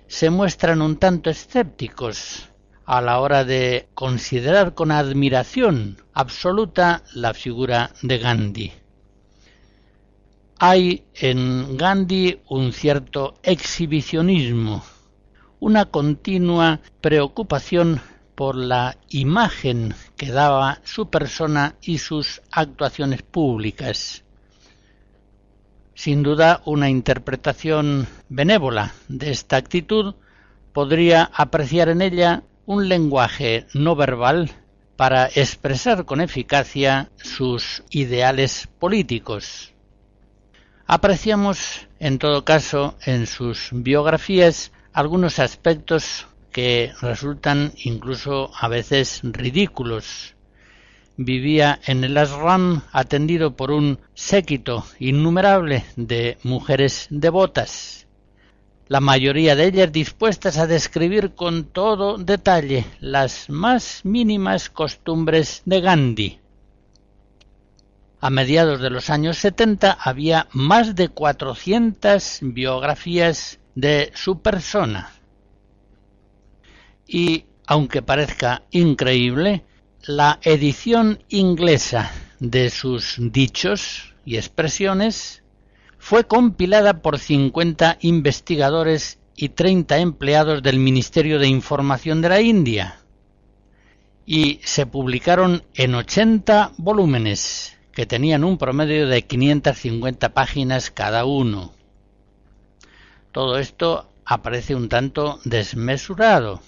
se 0.07 0.29
muestran 0.29 0.81
un 0.81 0.97
tanto 0.97 1.29
escépticos 1.29 2.50
a 2.91 2.99
la 2.99 3.21
hora 3.21 3.45
de 3.45 3.87
considerar 3.93 4.73
con 4.73 4.91
admiración 4.91 5.95
absoluta 6.11 7.03
la 7.13 7.33
figura 7.33 7.91
de 8.01 8.17
Gandhi. 8.17 8.71
Hay 10.59 11.05
en 11.13 11.77
Gandhi 11.77 12.41
un 12.49 12.73
cierto 12.73 13.35
exhibicionismo, 13.43 14.83
una 15.61 15.85
continua 15.85 16.81
preocupación 16.99 18.01
por 18.35 18.57
la 18.57 18.97
imagen 19.07 19.93
que 20.17 20.29
daba 20.29 20.81
su 20.83 21.09
persona 21.09 21.75
y 21.81 21.99
sus 21.99 22.41
actuaciones 22.51 23.21
públicas 23.21 24.25
sin 25.93 26.23
duda, 26.23 26.63
una 26.65 26.89
interpretación 26.89 28.07
benévola 28.27 28.91
de 29.07 29.29
esta 29.29 29.57
actitud 29.57 30.15
podría 30.73 31.29
apreciar 31.31 31.89
en 31.89 32.01
ella 32.01 32.41
un 32.65 32.89
lenguaje 32.89 33.65
no 33.73 33.95
verbal 33.95 34.51
para 34.95 35.25
expresar 35.27 36.05
con 36.05 36.21
eficacia 36.21 37.09
sus 37.17 37.83
ideales 37.89 38.67
políticos. 38.79 39.73
Apreciamos, 40.85 41.87
en 41.99 42.19
todo 42.19 42.45
caso, 42.45 42.95
en 43.05 43.25
sus 43.25 43.69
biografías 43.71 44.71
algunos 44.93 45.39
aspectos 45.39 46.27
que 46.51 46.91
resultan 47.01 47.73
incluso 47.83 48.51
a 48.59 48.67
veces 48.67 49.21
ridículos 49.23 50.35
vivía 51.17 51.79
en 51.85 52.03
el 52.03 52.17
ashram 52.17 52.81
atendido 52.91 53.55
por 53.55 53.71
un 53.71 53.99
séquito 54.13 54.85
innumerable 54.99 55.85
de 55.95 56.37
mujeres 56.43 57.07
devotas, 57.09 58.07
la 58.91 58.99
mayoría 58.99 59.55
de 59.55 59.67
ellas 59.67 59.89
dispuestas 59.89 60.57
a 60.57 60.67
describir 60.67 61.33
con 61.33 61.63
todo 61.63 62.17
detalle 62.17 62.83
las 62.99 63.49
más 63.49 64.01
mínimas 64.03 64.69
costumbres 64.69 65.61
de 65.63 65.79
Gandhi. 65.79 66.39
A 68.19 68.29
mediados 68.29 68.81
de 68.81 68.89
los 68.89 69.09
años 69.09 69.37
setenta 69.37 69.97
había 69.97 70.49
más 70.51 70.93
de 70.93 71.07
cuatrocientas 71.07 72.39
biografías 72.41 73.59
de 73.75 74.11
su 74.13 74.41
persona. 74.41 75.13
Y, 77.07 77.45
aunque 77.67 78.01
parezca 78.01 78.63
increíble, 78.71 79.63
la 80.01 80.37
edición 80.41 81.23
inglesa 81.29 82.11
de 82.41 82.69
sus 82.69 83.15
dichos 83.19 84.13
y 84.25 84.35
expresiones 84.35 85.40
fue 86.01 86.23
compilada 86.23 87.03
por 87.03 87.19
50 87.19 87.99
investigadores 88.01 89.19
y 89.35 89.49
30 89.49 89.99
empleados 89.99 90.63
del 90.63 90.79
Ministerio 90.79 91.37
de 91.37 91.47
Información 91.47 92.21
de 92.21 92.29
la 92.29 92.41
India 92.41 93.01
y 94.25 94.59
se 94.63 94.87
publicaron 94.87 95.63
en 95.75 95.93
80 95.93 96.71
volúmenes 96.77 97.77
que 97.93 98.07
tenían 98.07 98.43
un 98.43 98.57
promedio 98.57 99.07
de 99.07 99.21
550 99.21 100.33
páginas 100.33 100.89
cada 100.89 101.23
uno. 101.23 101.71
Todo 103.31 103.59
esto 103.59 104.09
aparece 104.25 104.73
un 104.73 104.89
tanto 104.89 105.39
desmesurado. 105.45 106.61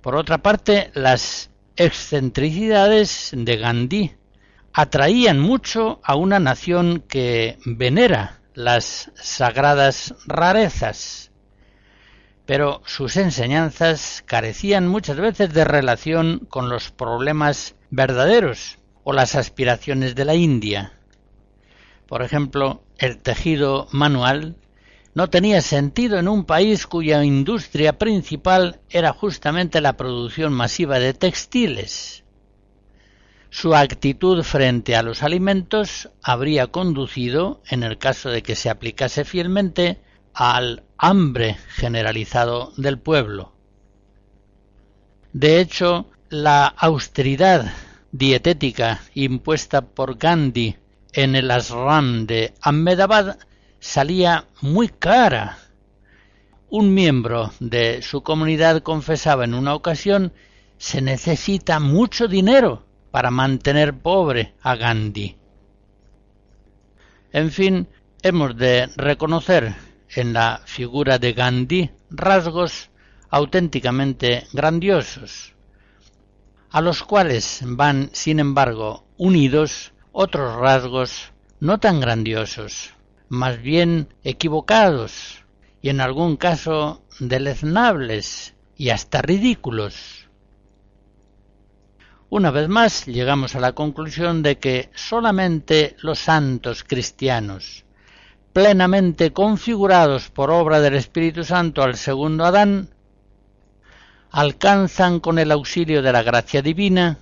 Por 0.00 0.14
otra 0.14 0.38
parte, 0.38 0.92
las 0.94 1.50
excentricidades 1.76 3.32
de 3.34 3.56
Gandhi 3.56 4.17
atraían 4.72 5.40
mucho 5.40 6.00
a 6.02 6.14
una 6.16 6.38
nación 6.38 7.04
que 7.08 7.58
venera 7.64 8.40
las 8.54 9.10
sagradas 9.14 10.14
rarezas, 10.26 11.30
pero 12.46 12.82
sus 12.86 13.16
enseñanzas 13.16 14.22
carecían 14.26 14.88
muchas 14.88 15.16
veces 15.16 15.52
de 15.52 15.64
relación 15.64 16.46
con 16.48 16.68
los 16.68 16.90
problemas 16.90 17.74
verdaderos 17.90 18.78
o 19.04 19.12
las 19.12 19.34
aspiraciones 19.34 20.14
de 20.14 20.24
la 20.24 20.34
India. 20.34 20.92
Por 22.06 22.22
ejemplo, 22.22 22.82
el 22.98 23.18
tejido 23.18 23.86
manual 23.92 24.56
no 25.14 25.28
tenía 25.30 25.60
sentido 25.62 26.18
en 26.18 26.28
un 26.28 26.44
país 26.44 26.86
cuya 26.86 27.24
industria 27.24 27.98
principal 27.98 28.80
era 28.88 29.12
justamente 29.12 29.80
la 29.80 29.96
producción 29.96 30.52
masiva 30.52 30.98
de 30.98 31.12
textiles. 31.12 32.24
Su 33.50 33.74
actitud 33.74 34.42
frente 34.42 34.94
a 34.94 35.02
los 35.02 35.22
alimentos 35.22 36.10
habría 36.22 36.66
conducido, 36.66 37.62
en 37.68 37.82
el 37.82 37.96
caso 37.96 38.28
de 38.28 38.42
que 38.42 38.54
se 38.54 38.68
aplicase 38.68 39.24
fielmente, 39.24 39.98
al 40.34 40.84
hambre 40.98 41.56
generalizado 41.68 42.72
del 42.76 42.98
pueblo. 42.98 43.52
De 45.32 45.60
hecho, 45.60 46.06
la 46.28 46.66
austeridad 46.66 47.72
dietética 48.12 49.00
impuesta 49.14 49.80
por 49.82 50.18
Gandhi 50.18 50.76
en 51.12 51.34
el 51.34 51.50
ashram 51.50 52.26
de 52.26 52.54
Ahmedabad 52.60 53.38
salía 53.80 54.44
muy 54.60 54.88
cara. 54.88 55.58
Un 56.68 56.92
miembro 56.92 57.50
de 57.60 58.02
su 58.02 58.22
comunidad 58.22 58.82
confesaba 58.82 59.44
en 59.44 59.54
una 59.54 59.74
ocasión 59.74 60.32
se 60.76 61.00
necesita 61.00 61.80
mucho 61.80 62.28
dinero 62.28 62.87
para 63.10 63.30
mantener 63.30 63.98
pobre 63.98 64.54
a 64.62 64.76
Gandhi. 64.76 65.36
En 67.32 67.50
fin, 67.50 67.88
hemos 68.22 68.56
de 68.56 68.88
reconocer 68.96 69.74
en 70.14 70.32
la 70.32 70.60
figura 70.64 71.18
de 71.18 71.32
Gandhi 71.32 71.90
rasgos 72.10 72.90
auténticamente 73.30 74.46
grandiosos, 74.52 75.54
a 76.70 76.80
los 76.80 77.02
cuales 77.02 77.60
van, 77.64 78.10
sin 78.12 78.40
embargo, 78.40 79.04
unidos 79.16 79.92
otros 80.12 80.56
rasgos 80.56 81.32
no 81.60 81.78
tan 81.78 82.00
grandiosos, 82.00 82.94
más 83.28 83.60
bien 83.60 84.14
equivocados 84.24 85.44
y 85.82 85.90
en 85.90 86.00
algún 86.00 86.36
caso 86.36 87.02
deleznables 87.20 88.54
y 88.76 88.90
hasta 88.90 89.22
ridículos. 89.22 90.27
Una 92.30 92.50
vez 92.50 92.68
más 92.68 93.06
llegamos 93.06 93.54
a 93.54 93.60
la 93.60 93.72
conclusión 93.72 94.42
de 94.42 94.58
que 94.58 94.90
solamente 94.94 95.96
los 96.00 96.18
santos 96.18 96.84
cristianos, 96.84 97.86
plenamente 98.52 99.32
configurados 99.32 100.28
por 100.28 100.50
obra 100.50 100.80
del 100.80 100.94
Espíritu 100.94 101.42
Santo 101.42 101.82
al 101.82 101.96
segundo 101.96 102.44
Adán, 102.44 102.90
alcanzan 104.30 105.20
con 105.20 105.38
el 105.38 105.50
auxilio 105.50 106.02
de 106.02 106.12
la 106.12 106.22
gracia 106.22 106.60
divina 106.60 107.18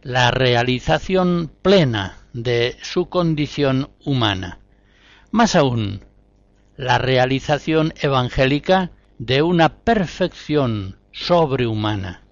la 0.00 0.30
realización 0.30 1.50
plena 1.60 2.16
de 2.32 2.78
su 2.80 3.10
condición 3.10 3.90
humana. 4.06 4.58
Más 5.32 5.54
aún, 5.54 6.02
la 6.76 6.96
realización 6.96 7.92
evangélica 8.00 8.90
de 9.18 9.42
una 9.42 9.68
perfección 9.68 10.96
sobrehumana. 11.12 12.23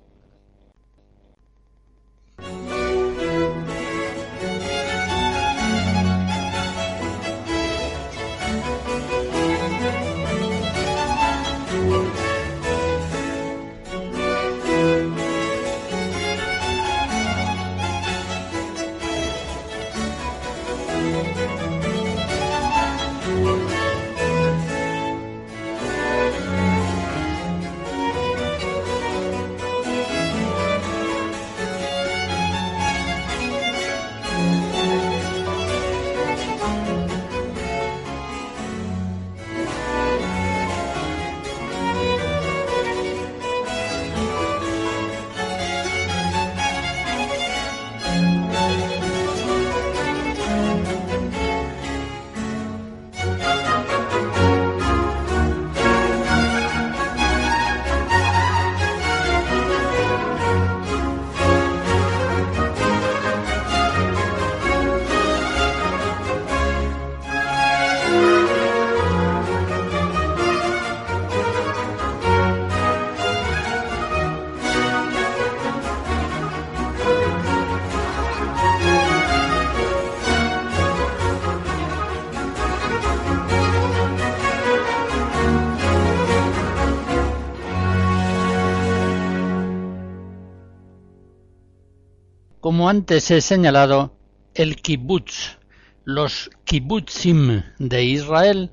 Como 92.83 92.91
antes 92.91 93.31
he 93.31 93.41
señalado, 93.41 94.13
el 94.55 94.75
kibbutz, 94.75 95.57
los 96.05 96.51
kibbutzim 96.65 97.63
de 97.79 98.03
Israel, 98.03 98.73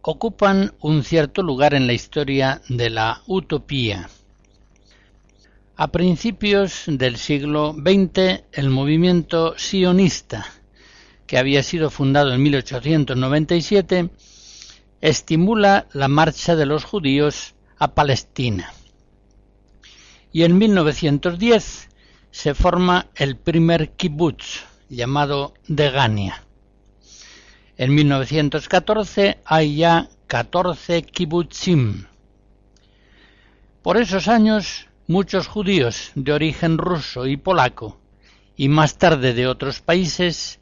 ocupan 0.00 0.74
un 0.80 1.04
cierto 1.04 1.44
lugar 1.44 1.72
en 1.74 1.86
la 1.86 1.92
historia 1.92 2.62
de 2.68 2.90
la 2.90 3.22
utopía. 3.28 4.10
A 5.76 5.92
principios 5.92 6.82
del 6.88 7.16
siglo 7.16 7.76
XX, 7.78 8.42
el 8.50 8.70
movimiento 8.70 9.54
sionista, 9.56 10.44
que 11.28 11.38
había 11.38 11.62
sido 11.62 11.90
fundado 11.90 12.34
en 12.34 12.42
1897, 12.42 14.10
estimula 15.00 15.86
la 15.92 16.08
marcha 16.08 16.56
de 16.56 16.66
los 16.66 16.82
judíos 16.82 17.54
a 17.78 17.94
Palestina. 17.94 18.72
Y 20.32 20.42
en 20.42 20.58
1910 20.58 21.88
se 22.32 22.54
forma 22.54 23.06
el 23.14 23.36
primer 23.36 23.90
kibbutz, 23.90 24.64
llamado 24.88 25.54
Degania. 25.68 26.42
En 27.76 27.94
1914 27.94 29.38
hay 29.44 29.76
ya 29.76 30.08
14 30.26 31.02
kibbutzim. 31.02 32.06
Por 33.82 33.98
esos 33.98 34.28
años, 34.28 34.88
muchos 35.06 35.46
judíos 35.46 36.10
de 36.14 36.32
origen 36.32 36.78
ruso 36.78 37.26
y 37.26 37.36
polaco, 37.36 38.00
y 38.56 38.68
más 38.68 38.96
tarde 38.96 39.34
de 39.34 39.46
otros 39.46 39.80
países, 39.80 40.58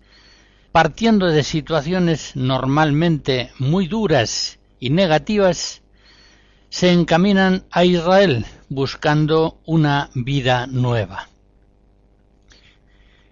partiendo 0.72 1.26
de 1.26 1.44
situaciones 1.44 2.34
normalmente 2.34 3.52
muy 3.58 3.86
duras 3.86 4.58
y 4.80 4.90
negativas, 4.90 5.82
se 6.68 6.92
encaminan 6.92 7.64
a 7.70 7.84
Israel 7.84 8.44
buscando 8.68 9.60
una 9.66 10.10
vida 10.14 10.66
nueva. 10.66 11.29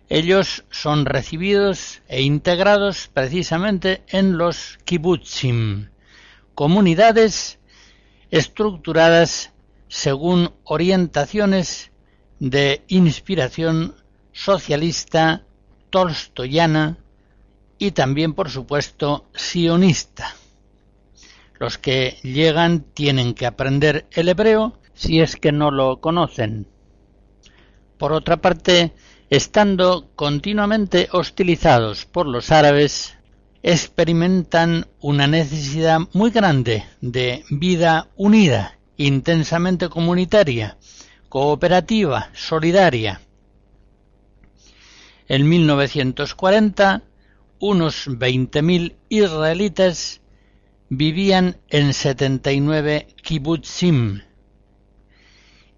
Ellos 0.08 0.64
son 0.70 1.04
recibidos 1.04 2.00
e 2.08 2.22
integrados 2.22 3.10
precisamente 3.12 4.02
en 4.08 4.38
los 4.38 4.78
kibbutzim, 4.84 5.90
comunidades 6.54 7.58
estructuradas 8.30 9.52
según 9.88 10.52
orientaciones 10.64 11.90
de 12.38 12.84
inspiración 12.88 13.96
socialista, 14.32 15.44
tolstoyana 15.90 16.98
y 17.78 17.90
también, 17.90 18.32
por 18.32 18.48
supuesto, 18.48 19.28
sionista. 19.34 20.34
Los 21.58 21.76
que 21.76 22.16
llegan 22.22 22.80
tienen 22.94 23.34
que 23.34 23.46
aprender 23.46 24.06
el 24.12 24.28
hebreo 24.28 24.78
si 24.94 25.20
es 25.20 25.36
que 25.36 25.52
no 25.52 25.70
lo 25.70 26.00
conocen. 26.00 26.66
Por 27.98 28.12
otra 28.12 28.38
parte, 28.38 28.94
estando 29.30 30.10
continuamente 30.16 31.08
hostilizados 31.12 32.06
por 32.06 32.26
los 32.26 32.50
árabes, 32.50 33.18
experimentan 33.62 34.86
una 35.00 35.26
necesidad 35.26 36.00
muy 36.12 36.30
grande 36.30 36.84
de 37.00 37.44
vida 37.50 38.08
unida, 38.16 38.78
intensamente 38.96 39.88
comunitaria, 39.88 40.78
cooperativa, 41.28 42.30
solidaria. 42.32 43.20
En 45.28 45.48
1940, 45.48 47.02
unos 47.60 48.06
20.000 48.08 48.94
israelitas 49.08 50.22
vivían 50.88 51.58
en 51.68 51.92
79 51.92 53.08
kibbutzim 53.22 54.22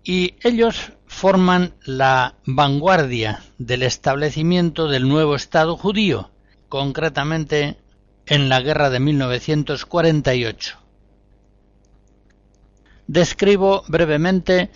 y 0.04 0.34
ellos 0.42 0.92
forman 1.10 1.74
la 1.84 2.36
vanguardia 2.46 3.42
del 3.58 3.82
establecimiento 3.82 4.88
del 4.88 5.06
nuevo 5.06 5.34
Estado 5.34 5.76
judío, 5.76 6.30
concretamente 6.68 7.76
en 8.26 8.48
la 8.48 8.60
guerra 8.60 8.88
de 8.88 9.00
1948. 9.00 10.78
Describo 13.06 13.82
brevemente 13.88 14.70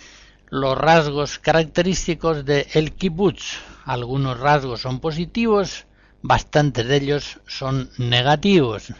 los 0.49 0.77
rasgos 0.77 1.39
característicos 1.39 2.45
de 2.45 2.67
el 2.73 2.91
kibbutz. 2.91 3.57
Algunos 3.85 4.37
rasgos 4.39 4.81
son 4.81 4.99
positivos, 4.99 5.87
bastantes 6.21 6.85
de 6.85 6.97
ellos 6.97 7.39
son 7.47 7.89
negativos. 7.97 8.93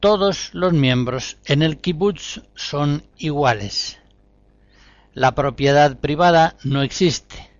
Todos 0.00 0.50
los 0.54 0.72
miembros 0.72 1.36
en 1.44 1.62
el 1.62 1.78
kibbutz 1.78 2.40
son 2.54 3.02
iguales 3.18 3.98
la 5.14 5.34
propiedad 5.34 5.98
privada 5.98 6.56
no 6.64 6.82
existe. 6.82 7.50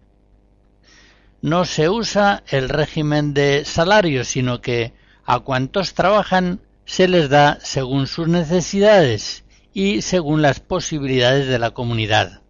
No 1.40 1.64
se 1.64 1.88
usa 1.88 2.44
el 2.48 2.68
régimen 2.68 3.34
de 3.34 3.64
salario, 3.64 4.24
sino 4.24 4.60
que 4.60 4.92
a 5.24 5.40
cuantos 5.40 5.94
trabajan 5.94 6.60
se 6.84 7.08
les 7.08 7.28
da 7.28 7.58
según 7.60 8.06
sus 8.06 8.28
necesidades 8.28 9.44
y 9.74 10.02
según 10.02 10.42
las 10.42 10.60
posibilidades 10.60 11.46
de 11.46 11.58
la 11.58 11.72
comunidad. 11.72 12.42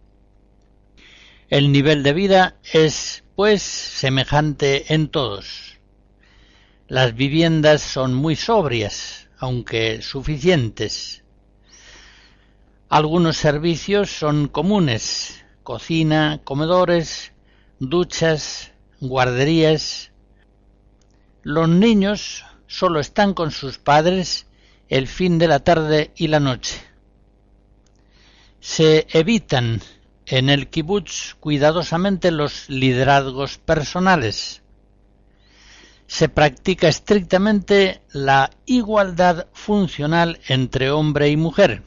El 1.49 1.71
nivel 1.71 2.03
de 2.03 2.13
vida 2.13 2.55
es, 2.71 3.23
pues, 3.35 3.61
semejante 3.61 4.93
en 4.93 5.07
todos. 5.07 5.79
Las 6.87 7.15
viviendas 7.15 7.81
son 7.81 8.13
muy 8.13 8.35
sobrias, 8.35 9.29
aunque 9.37 10.01
suficientes. 10.01 11.22
Algunos 12.93 13.37
servicios 13.37 14.11
son 14.11 14.47
comunes, 14.47 15.43
cocina, 15.63 16.41
comedores, 16.43 17.31
duchas, 17.79 18.71
guarderías. 19.01 20.11
Los 21.41 21.67
niños 21.69 22.45
solo 22.67 22.99
están 22.99 23.33
con 23.33 23.49
sus 23.49 23.79
padres 23.79 24.45
el 24.89 25.07
fin 25.07 25.39
de 25.39 25.47
la 25.47 25.57
tarde 25.61 26.11
y 26.15 26.27
la 26.27 26.39
noche. 26.39 26.83
Se 28.59 29.07
evitan 29.09 29.81
en 30.27 30.51
el 30.51 30.69
kibutz 30.69 31.33
cuidadosamente 31.39 32.29
los 32.29 32.69
liderazgos 32.69 33.57
personales. 33.57 34.61
Se 36.05 36.29
practica 36.29 36.89
estrictamente 36.89 38.03
la 38.11 38.51
igualdad 38.67 39.47
funcional 39.51 40.39
entre 40.47 40.91
hombre 40.91 41.29
y 41.29 41.37
mujer 41.37 41.81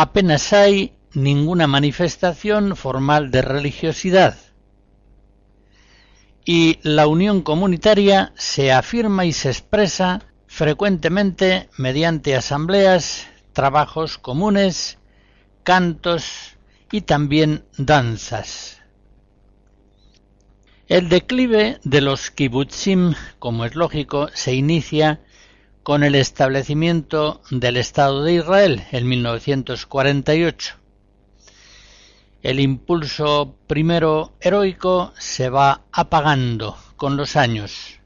apenas 0.00 0.54
hay 0.54 0.94
ninguna 1.12 1.66
manifestación 1.66 2.74
formal 2.74 3.30
de 3.30 3.42
religiosidad 3.42 4.38
y 6.42 6.78
la 6.82 7.06
unión 7.06 7.42
comunitaria 7.42 8.32
se 8.34 8.72
afirma 8.72 9.26
y 9.26 9.34
se 9.34 9.50
expresa 9.50 10.22
frecuentemente 10.46 11.68
mediante 11.76 12.34
asambleas, 12.34 13.28
trabajos 13.52 14.16
comunes, 14.16 14.96
cantos 15.64 16.56
y 16.90 17.02
también 17.02 17.64
danzas. 17.76 18.80
El 20.88 21.10
declive 21.10 21.78
de 21.84 22.00
los 22.00 22.30
kibbutzim, 22.30 23.12
como 23.38 23.66
es 23.66 23.74
lógico, 23.74 24.28
se 24.32 24.54
inicia 24.54 25.20
con 25.82 26.04
el 26.04 26.14
establecimiento 26.14 27.40
del 27.50 27.76
Estado 27.76 28.22
de 28.22 28.34
Israel 28.34 28.84
en 28.92 29.08
1948. 29.08 30.74
El 32.42 32.60
impulso 32.60 33.56
primero 33.66 34.34
heroico 34.40 35.12
se 35.18 35.48
va 35.48 35.82
apagando 35.92 36.76
con 36.96 37.16
los 37.16 37.36
años. 37.36 37.98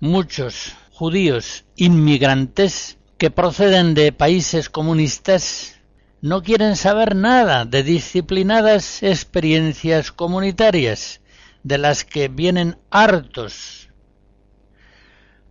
Muchos 0.00 0.74
judíos 0.92 1.64
inmigrantes 1.76 2.98
que 3.18 3.30
proceden 3.30 3.94
de 3.94 4.12
países 4.12 4.70
comunistas 4.70 5.78
no 6.22 6.42
quieren 6.42 6.76
saber 6.76 7.16
nada 7.16 7.64
de 7.64 7.82
disciplinadas 7.82 9.02
experiencias 9.02 10.12
comunitarias, 10.12 11.20
de 11.62 11.78
las 11.78 12.04
que 12.04 12.28
vienen 12.28 12.78
hartos 12.90 13.79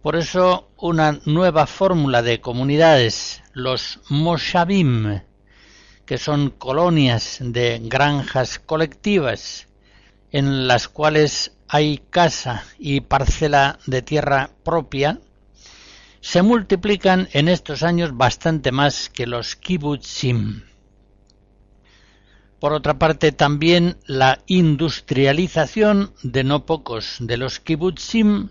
por 0.01 0.15
eso 0.15 0.69
una 0.77 1.19
nueva 1.25 1.67
fórmula 1.67 2.21
de 2.21 2.39
comunidades, 2.39 3.43
los 3.53 3.99
moshavim, 4.09 5.21
que 6.05 6.17
son 6.17 6.51
colonias 6.51 7.37
de 7.41 7.79
granjas 7.83 8.59
colectivas 8.59 9.67
en 10.31 10.67
las 10.67 10.87
cuales 10.87 11.53
hay 11.67 12.01
casa 12.09 12.63
y 12.77 13.01
parcela 13.01 13.77
de 13.85 14.01
tierra 14.01 14.51
propia, 14.63 15.19
se 16.21 16.41
multiplican 16.41 17.27
en 17.33 17.47
estos 17.47 17.83
años 17.83 18.15
bastante 18.15 18.71
más 18.71 19.09
que 19.09 19.27
los 19.27 19.55
kibbutzim. 19.55 20.63
Por 22.59 22.73
otra 22.73 22.99
parte, 22.99 23.31
también 23.31 23.97
la 24.05 24.39
industrialización 24.47 26.13
de 26.23 26.43
no 26.43 26.65
pocos 26.65 27.17
de 27.19 27.37
los 27.37 27.59
kibbutzim 27.59 28.49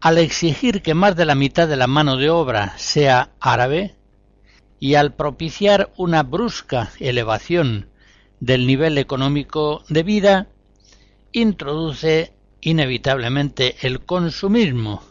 al 0.00 0.18
exigir 0.18 0.82
que 0.82 0.94
más 0.94 1.16
de 1.16 1.24
la 1.24 1.34
mitad 1.34 1.68
de 1.68 1.76
la 1.76 1.86
mano 1.86 2.16
de 2.16 2.30
obra 2.30 2.74
sea 2.76 3.30
árabe 3.40 3.96
y 4.78 4.94
al 4.94 5.14
propiciar 5.14 5.92
una 5.96 6.22
brusca 6.22 6.92
elevación 7.00 7.88
del 8.40 8.66
nivel 8.66 8.98
económico 8.98 9.82
de 9.88 10.02
vida, 10.02 10.48
introduce 11.32 12.34
inevitablemente 12.60 13.76
el 13.80 14.04
consumismo, 14.04 15.02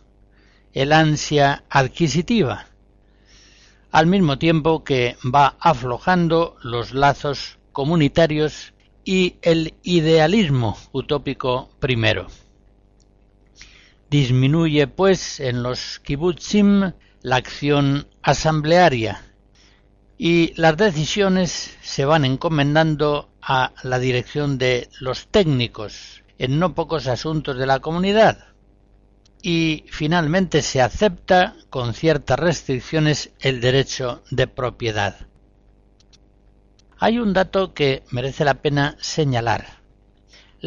el 0.74 0.92
ansia 0.92 1.64
adquisitiva, 1.70 2.68
al 3.92 4.08
mismo 4.08 4.38
tiempo 4.38 4.84
que 4.84 5.16
va 5.24 5.56
aflojando 5.60 6.58
los 6.62 6.94
lazos 6.94 7.58
comunitarios 7.72 8.74
y 9.04 9.36
el 9.42 9.74
idealismo 9.84 10.78
utópico 10.92 11.70
primero. 11.80 12.28
Disminuye, 14.16 14.88
pues, 14.88 15.42
en 15.42 15.62
los 15.62 16.00
kibbutzim 16.00 16.94
la 17.22 17.36
acción 17.36 18.08
asamblearia 18.22 19.22
y 20.18 20.54
las 20.56 20.78
decisiones 20.78 21.76
se 21.82 22.06
van 22.06 22.24
encomendando 22.24 23.30
a 23.42 23.74
la 23.84 24.00
dirección 24.00 24.58
de 24.58 24.88
los 25.02 25.28
técnicos 25.28 26.24
en 26.38 26.60
no 26.60 26.74
pocos 26.74 27.08
asuntos 27.08 27.58
de 27.58 27.66
la 27.66 27.82
comunidad 27.82 28.54
y 29.42 29.84
finalmente 29.90 30.62
se 30.62 30.82
acepta 30.82 31.58
con 31.70 31.94
ciertas 31.94 32.40
restricciones 32.40 33.32
el 33.42 33.60
derecho 33.60 34.24
de 34.32 34.48
propiedad. 34.48 35.28
Hay 37.00 37.20
un 37.20 37.34
dato 37.34 37.74
que 37.74 38.04
merece 38.12 38.46
la 38.46 38.62
pena 38.62 38.96
señalar. 39.02 39.85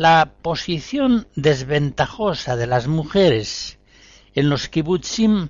La 0.01 0.35
posición 0.43 1.27
desventajosa 1.35 2.55
de 2.55 2.69
las 2.69 2.87
mujeres 2.87 3.81
en 4.33 4.49
los 4.49 4.69
kibbutzim 4.69 5.49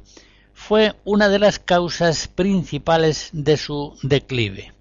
fue 0.55 0.95
una 1.05 1.29
de 1.29 1.39
las 1.39 1.59
causas 1.59 2.29
principales 2.29 3.29
de 3.35 3.59
su 3.59 3.99
declive. 4.03 4.73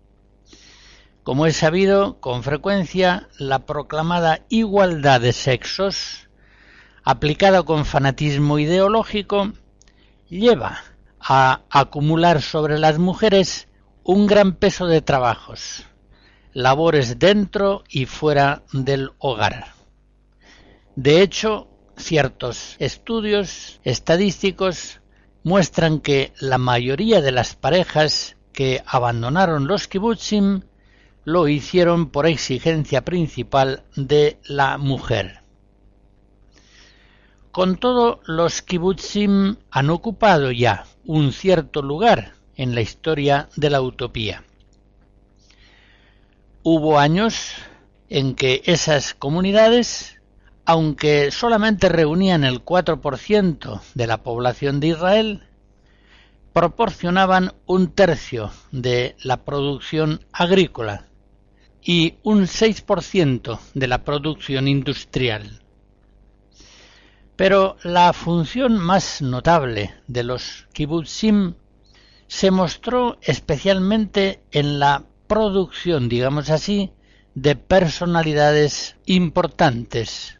Como 1.21 1.45
es 1.45 1.57
sabido, 1.57 2.21
con 2.21 2.43
frecuencia 2.43 3.27
la 3.39 3.65
proclamada 3.65 4.39
igualdad 4.47 5.19
de 5.19 5.33
sexos, 5.33 6.29
aplicada 7.03 7.63
con 7.63 7.83
fanatismo 7.83 8.59
ideológico, 8.59 9.51
lleva 10.29 10.81
a 11.19 11.63
acumular 11.69 12.41
sobre 12.41 12.79
las 12.79 12.99
mujeres 12.99 13.67
un 14.05 14.27
gran 14.27 14.53
peso 14.53 14.87
de 14.87 15.01
trabajos, 15.01 15.83
labores 16.57 17.19
dentro 17.19 17.83
y 17.87 18.07
fuera 18.07 18.63
del 18.73 19.11
hogar. 19.19 19.75
De 20.95 21.21
hecho, 21.21 21.67
ciertos 21.97 22.75
estudios 22.79 23.79
estadísticos 23.83 24.99
muestran 25.43 25.99
que 25.99 26.33
la 26.39 26.57
mayoría 26.57 27.21
de 27.21 27.31
las 27.31 27.53
parejas 27.53 28.37
que 28.53 28.81
abandonaron 28.87 29.67
los 29.67 29.87
kibutzim 29.87 30.61
lo 31.25 31.47
hicieron 31.47 32.09
por 32.09 32.25
exigencia 32.25 33.05
principal 33.05 33.83
de 33.95 34.39
la 34.47 34.79
mujer. 34.79 35.41
Con 37.51 37.77
todo, 37.77 38.19
los 38.25 38.63
kibutzim 38.63 39.57
han 39.69 39.91
ocupado 39.91 40.51
ya 40.51 40.87
un 41.05 41.33
cierto 41.33 41.83
lugar 41.83 42.33
en 42.55 42.73
la 42.73 42.81
historia 42.81 43.47
de 43.55 43.69
la 43.69 43.79
utopía. 43.79 44.46
Hubo 46.69 46.99
años 46.99 47.53
en 48.09 48.35
que 48.35 48.61
esas 48.65 49.13
comunidades, 49.13 50.19
aunque 50.65 51.31
solamente 51.31 51.87
reunían 51.87 52.43
el 52.43 52.65
4% 52.65 53.79
de 53.93 54.05
la 54.05 54.21
población 54.21 54.81
de 54.81 54.87
Israel, 54.87 55.43
proporcionaban 56.51 57.53
un 57.67 57.93
tercio 57.93 58.51
de 58.73 59.15
la 59.23 59.45
producción 59.45 60.25
agrícola 60.33 61.07
y 61.81 62.15
un 62.23 62.47
6% 62.47 63.59
de 63.73 63.87
la 63.87 64.03
producción 64.03 64.67
industrial. 64.67 65.61
Pero 67.37 67.77
la 67.81 68.11
función 68.11 68.77
más 68.77 69.21
notable 69.21 69.93
de 70.07 70.23
los 70.23 70.67
kibbutzim 70.73 71.53
se 72.27 72.51
mostró 72.51 73.17
especialmente 73.21 74.41
en 74.51 74.79
la 74.79 75.05
producción, 75.27 76.09
digamos 76.09 76.49
así, 76.49 76.91
de 77.35 77.55
personalidades 77.55 78.95
importantes 79.05 80.39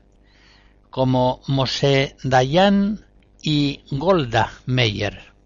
como 0.90 1.42
Moshe 1.48 2.16
Dayan 2.24 3.06
y 3.42 3.82
Golda 3.92 4.52
Meir. 4.66 5.37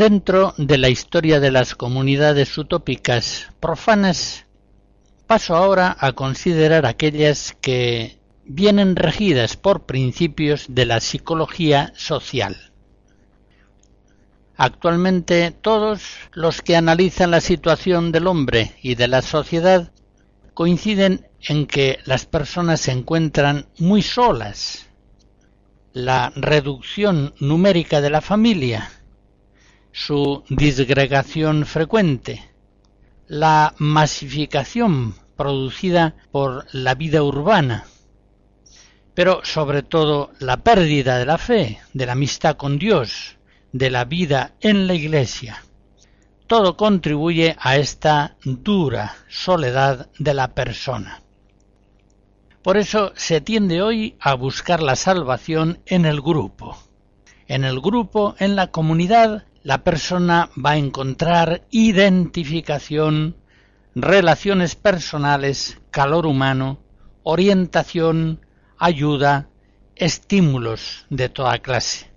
Dentro 0.00 0.54
de 0.56 0.78
la 0.78 0.88
historia 0.88 1.40
de 1.40 1.50
las 1.50 1.74
comunidades 1.74 2.56
utópicas 2.56 3.50
profanas, 3.60 4.46
paso 5.26 5.54
ahora 5.54 5.94
a 6.00 6.12
considerar 6.12 6.86
aquellas 6.86 7.54
que 7.60 8.18
vienen 8.46 8.96
regidas 8.96 9.58
por 9.58 9.84
principios 9.84 10.64
de 10.70 10.86
la 10.86 11.00
psicología 11.00 11.92
social. 11.96 12.72
Actualmente 14.56 15.50
todos 15.50 16.00
los 16.32 16.62
que 16.62 16.76
analizan 16.76 17.30
la 17.30 17.42
situación 17.42 18.10
del 18.10 18.26
hombre 18.26 18.76
y 18.80 18.94
de 18.94 19.06
la 19.06 19.20
sociedad 19.20 19.92
coinciden 20.54 21.28
en 21.46 21.66
que 21.66 21.98
las 22.06 22.24
personas 22.24 22.80
se 22.80 22.92
encuentran 22.92 23.66
muy 23.78 24.00
solas. 24.00 24.86
La 25.92 26.32
reducción 26.36 27.34
numérica 27.38 28.00
de 28.00 28.08
la 28.08 28.22
familia 28.22 28.90
su 29.92 30.44
disgregación 30.48 31.66
frecuente, 31.66 32.50
la 33.26 33.74
masificación 33.78 35.14
producida 35.36 36.14
por 36.30 36.66
la 36.72 36.94
vida 36.94 37.22
urbana, 37.22 37.84
pero 39.14 39.40
sobre 39.44 39.82
todo 39.82 40.30
la 40.38 40.58
pérdida 40.58 41.18
de 41.18 41.26
la 41.26 41.38
fe, 41.38 41.80
de 41.92 42.06
la 42.06 42.12
amistad 42.12 42.56
con 42.56 42.78
Dios, 42.78 43.36
de 43.72 43.90
la 43.90 44.04
vida 44.04 44.52
en 44.60 44.86
la 44.86 44.94
Iglesia. 44.94 45.62
Todo 46.46 46.76
contribuye 46.76 47.56
a 47.60 47.76
esta 47.76 48.36
dura 48.44 49.16
soledad 49.28 50.10
de 50.18 50.34
la 50.34 50.54
persona. 50.54 51.22
Por 52.62 52.76
eso 52.76 53.12
se 53.16 53.40
tiende 53.40 53.80
hoy 53.80 54.16
a 54.20 54.34
buscar 54.34 54.82
la 54.82 54.96
salvación 54.96 55.78
en 55.86 56.04
el 56.04 56.20
grupo. 56.20 56.76
En 57.46 57.64
el 57.64 57.80
grupo, 57.80 58.34
en 58.38 58.56
la 58.56 58.66
comunidad, 58.66 59.44
la 59.62 59.84
persona 59.84 60.50
va 60.56 60.72
a 60.72 60.76
encontrar 60.78 61.66
identificación, 61.70 63.36
relaciones 63.94 64.74
personales, 64.74 65.78
calor 65.90 66.26
humano, 66.26 66.78
orientación, 67.22 68.44
ayuda, 68.78 69.50
estímulos 69.96 71.04
de 71.10 71.28
toda 71.28 71.58
clase. 71.58 72.10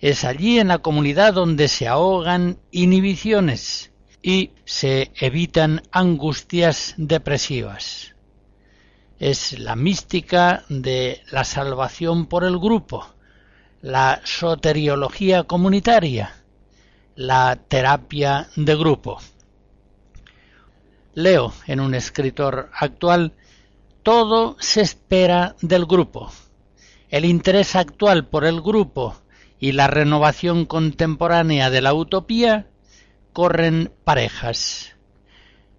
Es 0.00 0.24
allí 0.24 0.60
en 0.60 0.68
la 0.68 0.78
comunidad 0.78 1.34
donde 1.34 1.66
se 1.66 1.88
ahogan 1.88 2.58
inhibiciones 2.70 3.90
y 4.22 4.52
se 4.64 5.10
evitan 5.16 5.82
angustias 5.90 6.94
depresivas. 6.96 8.14
Es 9.18 9.58
la 9.58 9.74
mística 9.74 10.64
de 10.68 11.22
la 11.32 11.42
salvación 11.42 12.26
por 12.26 12.44
el 12.44 12.58
grupo, 12.60 13.08
la 13.80 14.20
soteriología 14.24 15.44
comunitaria, 15.44 16.34
la 17.14 17.56
terapia 17.68 18.48
de 18.56 18.74
grupo. 18.74 19.20
Leo 21.14 21.52
en 21.66 21.78
un 21.78 21.94
escritor 21.94 22.70
actual, 22.74 23.34
todo 24.02 24.56
se 24.58 24.80
espera 24.80 25.54
del 25.60 25.86
grupo. 25.86 26.32
El 27.08 27.24
interés 27.24 27.76
actual 27.76 28.26
por 28.26 28.44
el 28.44 28.60
grupo 28.60 29.16
y 29.60 29.72
la 29.72 29.86
renovación 29.86 30.66
contemporánea 30.66 31.70
de 31.70 31.80
la 31.80 31.94
utopía 31.94 32.66
corren 33.32 33.92
parejas. 34.02 34.96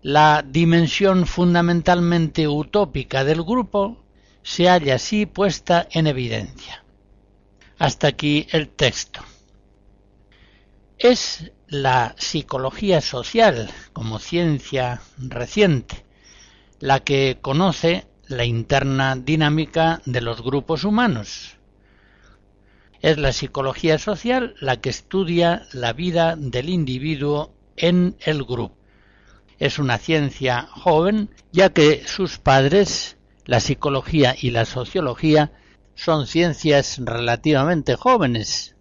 La 0.01 0.43
dimensión 0.47 1.25
fundamentalmente 1.27 2.47
utópica 2.47 3.25
del 3.25 3.43
grupo 3.43 3.97
se 4.41 4.69
halla 4.69 4.95
así 4.95 5.25
puesta 5.25 5.85
en 5.91 6.07
evidencia. 6.07 6.83
Hasta 7.79 8.07
aquí 8.07 8.45
el 8.51 8.67
texto. 8.67 9.21
es 10.97 11.53
la 11.69 12.13
psicología 12.17 12.99
social 12.99 13.69
como 13.93 14.19
ciencia 14.19 15.01
reciente, 15.17 16.03
la 16.81 16.99
que 16.99 17.37
conoce 17.39 18.05
la 18.27 18.43
interna 18.43 19.15
dinámica 19.15 20.01
de 20.05 20.19
los 20.19 20.41
grupos 20.41 20.83
humanos. 20.83 21.55
Es 23.01 23.17
la 23.17 23.31
psicología 23.31 23.97
social 23.97 24.55
la 24.59 24.81
que 24.81 24.89
estudia 24.89 25.65
la 25.71 25.93
vida 25.93 26.35
del 26.35 26.67
individuo 26.67 27.53
en 27.77 28.17
el 28.19 28.43
grupo. 28.43 28.75
Es 29.57 29.79
una 29.79 29.97
ciencia 29.97 30.67
joven, 30.69 31.29
ya 31.53 31.69
que 31.69 32.05
sus 32.05 32.39
padres, 32.39 33.15
la 33.45 33.61
psicología 33.61 34.35
y 34.37 34.51
la 34.51 34.65
sociología, 34.65 35.53
son 35.99 36.27
ciencias 36.27 36.97
relativamente 37.03 37.97
jóvenes, 37.97 38.77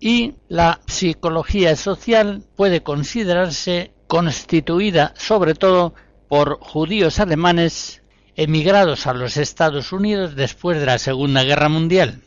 y 0.00 0.34
la 0.48 0.80
psicología 0.88 1.76
social 1.76 2.42
puede 2.56 2.82
considerarse 2.82 3.92
constituida 4.08 5.14
sobre 5.16 5.54
todo 5.54 5.94
por 6.28 6.58
judíos 6.58 7.20
alemanes 7.20 8.02
emigrados 8.34 9.06
a 9.06 9.14
los 9.14 9.36
Estados 9.36 9.92
Unidos 9.92 10.34
después 10.34 10.80
de 10.80 10.86
la 10.86 10.98
Segunda 10.98 11.44
Guerra 11.44 11.68
Mundial. 11.68 12.22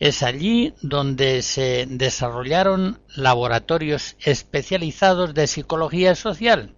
Es 0.00 0.24
allí 0.24 0.74
donde 0.82 1.42
se 1.42 1.86
desarrollaron 1.88 2.98
laboratorios 3.14 4.16
especializados 4.18 5.32
de 5.32 5.46
psicología 5.46 6.16
social 6.16 6.74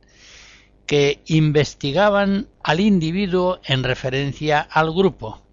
que 0.85 1.23
investigaban 1.25 2.49
al 2.63 2.81
individuo 2.81 3.61
en 3.65 3.83
referencia 3.83 4.61
al 4.61 4.93
grupo. 4.93 5.48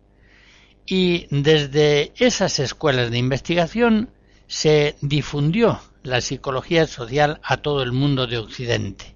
Y 0.86 1.28
desde 1.32 2.14
esas 2.18 2.60
escuelas 2.60 3.10
de 3.12 3.18
investigación 3.18 4.10
se 4.48 4.96
difundió 5.02 5.80
la 6.04 6.22
psicología 6.22 6.86
social 6.86 7.40
a 7.44 7.58
todo 7.58 7.82
el 7.82 7.92
mundo 7.92 8.28
de 8.28 8.38
Occidente. 8.38 9.16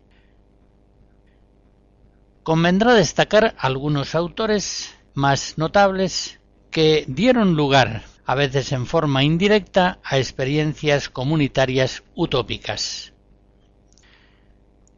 Convendrá 2.44 2.96
destacar 2.96 3.56
algunos 3.60 4.16
autores 4.16 4.96
más 5.14 5.58
notables 5.58 6.40
que 6.72 7.06
dieron 7.08 7.56
lugar, 7.56 8.04
a 8.26 8.34
veces 8.34 8.72
en 8.72 8.88
forma 8.88 9.24
indirecta, 9.24 10.00
a 10.04 10.18
experiencias 10.18 11.10
comunitarias 11.10 12.04
utópicas. 12.16 13.14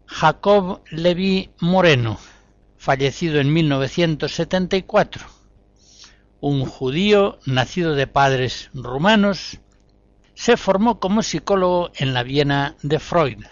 Jacob 0.05 0.81
Levi 0.91 1.49
Moreno, 1.59 2.19
fallecido 2.77 3.39
en 3.39 3.51
1974, 3.53 5.25
un 6.41 6.65
judío 6.65 7.39
nacido 7.45 7.93
de 7.93 8.07
padres 8.07 8.69
rumanos, 8.73 9.59
se 10.33 10.57
formó 10.57 10.99
como 10.99 11.21
psicólogo 11.21 11.91
en 11.95 12.13
la 12.13 12.23
Viena 12.23 12.75
de 12.81 12.99
Freud. 12.99 13.45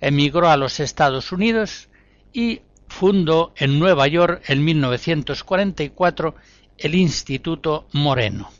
Emigró 0.00 0.48
a 0.48 0.56
los 0.56 0.80
Estados 0.80 1.32
Unidos 1.32 1.90
y 2.32 2.62
fundó 2.88 3.52
en 3.56 3.78
Nueva 3.78 4.08
York 4.08 4.42
en 4.48 4.64
1944 4.64 6.34
el 6.78 6.94
Instituto 6.94 7.86
Moreno. 7.92 8.50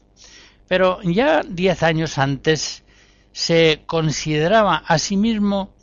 Pero 0.69 1.01
ya 1.03 1.43
diez 1.43 1.83
años 1.83 2.19
antes 2.19 2.85
se 3.33 3.83
consideraba 3.87 4.77
a 4.87 4.99
sí 4.99 5.17
mismo 5.17 5.75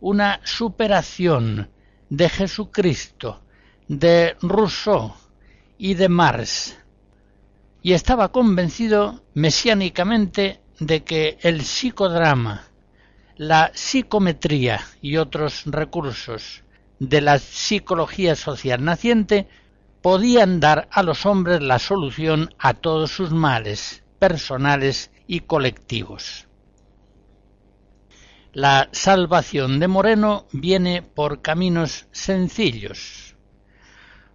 una 0.00 0.40
superación 0.44 1.70
de 2.10 2.28
Jesucristo, 2.28 3.40
de 3.88 4.36
Rousseau 4.42 5.14
y 5.78 5.94
de 5.94 6.08
Marx, 6.08 6.76
y 7.82 7.92
estaba 7.92 8.30
convencido 8.30 9.22
mesiánicamente 9.34 10.60
de 10.78 11.02
que 11.02 11.38
el 11.42 11.62
psicodrama, 11.62 12.64
la 13.36 13.72
psicometría 13.74 14.80
y 15.00 15.16
otros 15.16 15.64
recursos 15.66 16.62
de 16.98 17.20
la 17.20 17.38
psicología 17.38 18.36
social 18.36 18.84
naciente 18.84 19.48
podían 20.00 20.60
dar 20.60 20.88
a 20.92 21.02
los 21.02 21.26
hombres 21.26 21.60
la 21.62 21.78
solución 21.78 22.54
a 22.58 22.74
todos 22.74 23.10
sus 23.10 23.32
males 23.32 24.04
personales 24.18 25.10
y 25.26 25.40
colectivos. 25.40 26.46
La 28.52 28.88
salvación 28.92 29.80
de 29.80 29.88
Moreno 29.88 30.46
viene 30.52 31.02
por 31.02 31.40
caminos 31.40 32.06
sencillos. 32.12 33.31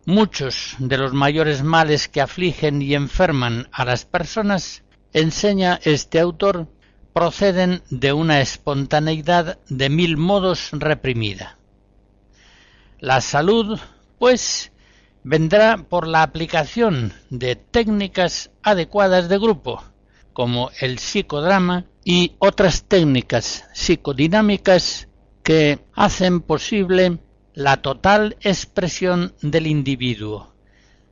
Muchos 0.10 0.78
de 0.80 0.98
los 0.98 1.12
mayores 1.12 1.64
males 1.64 2.08
que 2.08 2.22
afligen 2.22 2.82
y 2.82 2.96
enferman 2.96 3.68
a 3.74 3.84
las 3.84 4.06
personas, 4.06 4.86
enseña 5.12 5.82
este 5.84 6.22
autor, 6.22 6.70
proceden 7.12 7.84
de 7.90 8.14
una 8.14 8.40
espontaneidad 8.40 9.60
de 9.68 9.90
mil 9.90 10.16
modos 10.16 10.70
reprimida. 10.72 11.58
La 13.02 13.20
salud, 13.20 13.82
pues, 14.18 14.72
vendrá 15.24 15.76
por 15.90 16.08
la 16.08 16.24
aplicación 16.24 17.12
de 17.30 17.58
técnicas 17.58 18.50
adecuadas 18.64 19.28
de 19.28 19.38
grupo, 19.38 19.84
como 20.32 20.72
el 20.80 21.00
psicodrama 21.00 21.84
y 22.06 22.38
otras 22.40 22.86
técnicas 22.86 23.66
psicodinámicas 23.74 25.10
que 25.44 25.80
hacen 25.94 26.40
posible 26.40 27.20
la 27.58 27.78
total 27.82 28.38
expresión 28.42 29.34
del 29.42 29.66
individuo 29.66 30.54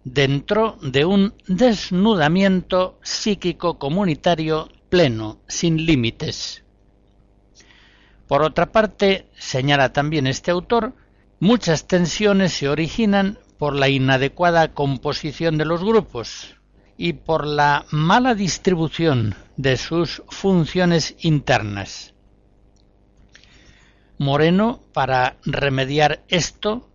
dentro 0.03 0.77
de 0.81 1.03
un 1.03 1.33
desnudamiento 1.47 2.99
psíquico 3.01 3.79
comunitario 3.79 4.69
pleno, 4.89 5.39
sin 5.47 5.85
límites. 5.85 6.63
Por 8.27 8.43
otra 8.43 8.71
parte, 8.71 9.27
señala 9.37 9.91
también 9.91 10.27
este 10.27 10.51
autor, 10.51 10.93
Muchas 11.39 11.85
tensiones 11.85 12.53
se 12.53 12.69
originan 12.69 13.37
por 13.57 13.75
la 13.75 13.89
inadecuada 13.89 14.73
composición 14.73 15.57
de 15.57 15.65
los 15.65 15.83
grupos 15.83 16.55
y 16.97 17.13
por 17.13 17.45
la 17.45 17.85
mala 17.91 18.35
distribución 18.35 19.35
de 19.57 19.75
sus 19.75 20.23
funciones 20.29 21.15
internas. 21.19 22.14
Moreno, 24.17 24.81
para 24.93 25.37
remediar 25.45 26.23
esto, 26.27 26.89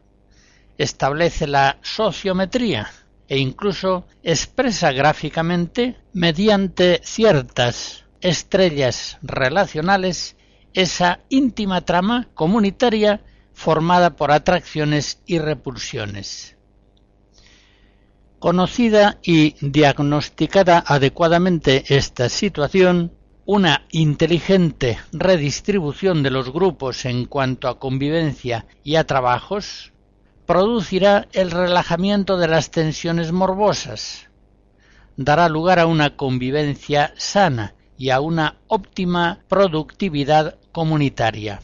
establece 0.79 1.47
la 1.47 1.79
sociometría 1.83 2.91
e 3.29 3.39
incluso 3.39 4.07
expresa 4.23 4.91
gráficamente, 4.93 5.97
mediante 6.13 7.01
ciertas 7.05 8.05
estrellas 8.21 9.19
relacionales, 9.23 10.37
esa 10.75 11.21
íntima 11.29 11.83
trama 11.83 12.29
comunitaria 12.35 13.23
formada 13.53 14.17
por 14.17 14.33
atracciones 14.33 15.21
y 15.27 15.39
repulsiones. 15.39 16.57
Conocida 18.39 19.19
y 19.23 19.55
diagnosticada 19.61 20.83
adecuadamente 20.87 21.85
esta 21.95 22.29
situación, 22.31 23.13
una 23.53 23.83
inteligente 23.91 25.01
redistribución 25.11 26.23
de 26.23 26.31
los 26.31 26.53
grupos 26.53 27.05
en 27.05 27.25
cuanto 27.25 27.67
a 27.67 27.81
convivencia 27.81 28.65
y 28.85 28.95
a 28.95 29.09
trabajos 29.09 29.93
producirá 30.47 31.27
el 31.33 31.51
relajamiento 31.51 32.37
de 32.37 32.47
las 32.47 32.71
tensiones 32.71 33.33
morbosas, 33.33 34.29
dará 35.17 35.49
lugar 35.49 35.81
a 35.81 35.87
una 35.87 36.15
convivencia 36.15 37.13
sana 37.17 37.75
y 37.99 38.11
a 38.11 38.21
una 38.21 38.55
óptima 38.69 39.41
productividad 39.49 40.57
comunitaria. 40.71 41.61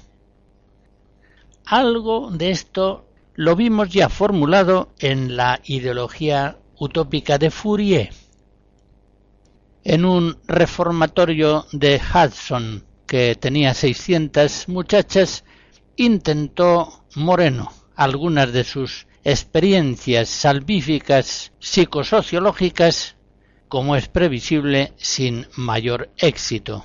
Algo 1.64 2.32
de 2.32 2.50
esto 2.50 3.06
lo 3.34 3.54
vimos 3.54 3.90
ya 3.90 4.08
formulado 4.08 4.88
en 4.98 5.36
la 5.36 5.60
ideología 5.62 6.58
utópica 6.80 7.38
de 7.38 7.52
Fourier. 7.52 8.25
En 9.88 10.04
un 10.04 10.36
reformatorio 10.48 11.64
de 11.70 12.00
Hudson 12.00 12.84
que 13.06 13.36
tenía 13.36 13.72
600 13.72 14.68
muchachas, 14.68 15.44
intentó 15.94 17.04
Moreno 17.14 17.72
algunas 17.94 18.52
de 18.52 18.64
sus 18.64 19.06
experiencias 19.22 20.28
salvíficas 20.28 21.52
psicosociológicas, 21.60 23.14
como 23.68 23.94
es 23.94 24.08
previsible, 24.08 24.92
sin 24.96 25.46
mayor 25.54 26.10
éxito. 26.16 26.84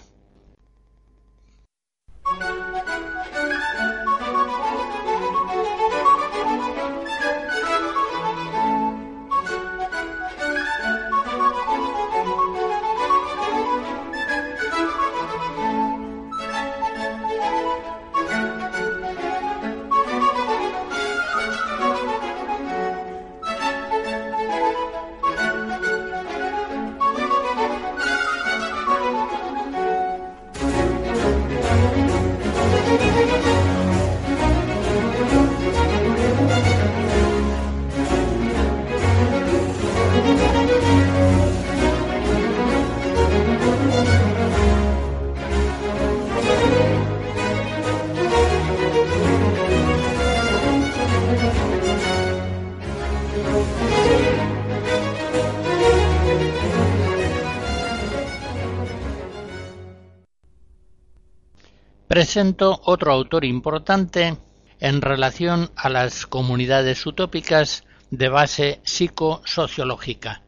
Presento 62.32 62.80
otro 62.86 63.12
autor 63.12 63.44
importante 63.44 64.38
en 64.80 65.02
relación 65.02 65.70
a 65.76 65.90
las 65.90 66.26
comunidades 66.26 67.06
utópicas 67.06 67.84
de 68.10 68.30
base 68.30 68.80
psicosociológica. 68.86 70.42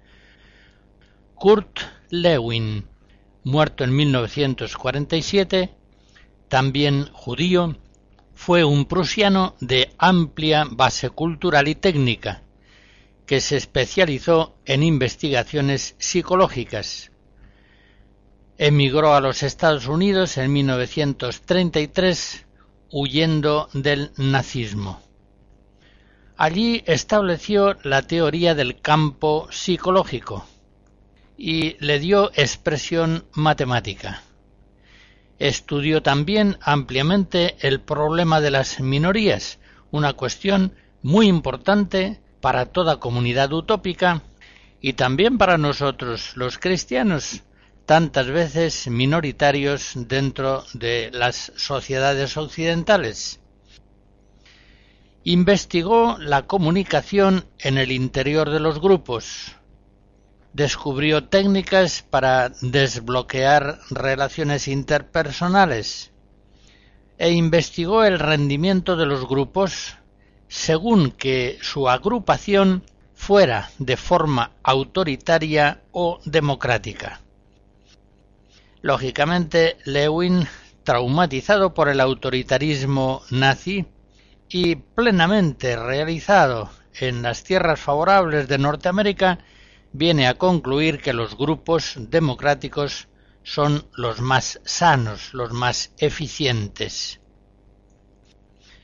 Kurt 1.36 1.82
Lewin, 2.10 2.86
muerto 3.44 3.84
en 3.84 3.94
1947, 3.98 5.76
también 6.48 7.10
judío, 7.12 7.76
fue 8.34 8.64
un 8.64 8.86
prusiano 8.86 9.58
de 9.60 9.94
amplia 9.98 10.64
base 10.72 11.10
cultural 11.10 11.68
y 11.68 11.76
técnica, 11.76 12.44
que 13.26 13.42
se 13.42 13.58
especializó 13.58 14.56
en 14.64 14.84
investigaciones 14.84 15.96
psicológicas. 15.98 17.12
Emigró 18.58 19.16
a 19.16 19.22
los 19.22 19.42
Estados 19.42 19.88
Unidos 19.88 20.38
en 20.38 20.54
1933 20.54 22.46
huyendo 22.92 23.68
del 23.74 24.12
nazismo. 24.18 25.02
Allí 26.38 26.84
estableció 26.86 27.78
la 27.84 28.04
teoría 28.04 28.54
del 28.54 28.80
campo 28.80 29.48
psicológico 29.52 30.46
y 31.36 31.78
le 31.84 31.98
dio 32.00 32.32
expresión 32.36 33.26
matemática. 33.34 34.22
Estudió 35.40 36.04
también 36.04 36.58
ampliamente 36.62 37.56
el 37.62 37.82
problema 37.82 38.40
de 38.40 38.52
las 38.52 38.80
minorías, 38.80 39.58
una 39.90 40.14
cuestión 40.14 40.76
muy 41.02 41.28
importante 41.28 42.22
para 42.40 42.68
toda 42.68 43.00
comunidad 43.00 43.52
utópica 43.52 44.22
y 44.80 44.94
también 44.94 45.40
para 45.40 45.58
nosotros 45.58 46.38
los 46.38 46.60
cristianos, 46.60 47.42
tantas 47.86 48.28
veces 48.28 48.88
minoritarios 48.88 49.94
dentro 49.96 50.64
de 50.74 51.10
las 51.14 51.52
sociedades 51.56 52.38
occidentales. 52.38 53.40
Investigó 55.26 56.18
la 56.20 56.48
comunicación 56.48 57.46
en 57.60 57.78
el 57.78 57.92
interior 57.92 58.50
de 58.50 58.60
los 58.60 58.80
grupos, 58.80 59.56
descubrió 60.54 61.26
técnicas 61.26 62.04
para 62.10 62.50
desbloquear 62.62 63.80
relaciones 63.90 64.68
interpersonales 64.68 66.12
e 67.18 67.32
investigó 67.32 68.04
el 68.04 68.20
rendimiento 68.20 68.96
de 68.96 69.06
los 69.06 69.28
grupos 69.28 69.96
según 70.48 71.12
que 71.12 71.58
su 71.62 71.90
agrupación 71.90 72.84
fuera 73.16 73.72
de 73.80 73.98
forma 73.98 74.52
autoritaria 74.62 75.82
o 75.92 76.20
democrática. 76.26 77.23
Lógicamente, 78.84 79.78
Lewin, 79.86 80.46
traumatizado 80.84 81.74
por 81.74 81.88
el 81.88 82.02
autoritarismo 82.02 83.22
nazi 83.32 83.86
y 84.50 84.76
plenamente 84.76 85.78
realizado 85.78 86.70
en 87.00 87.22
las 87.22 87.46
tierras 87.46 87.80
favorables 87.80 88.50
de 88.50 88.58
Norteamérica, 88.58 89.40
viene 89.94 90.28
a 90.28 90.38
concluir 90.38 91.02
que 91.02 91.14
los 91.14 91.38
grupos 91.38 91.94
democráticos 91.98 93.08
son 93.44 93.88
los 93.96 94.20
más 94.20 94.60
sanos, 94.66 95.34
los 95.34 95.54
más 95.54 95.94
eficientes. 95.98 97.22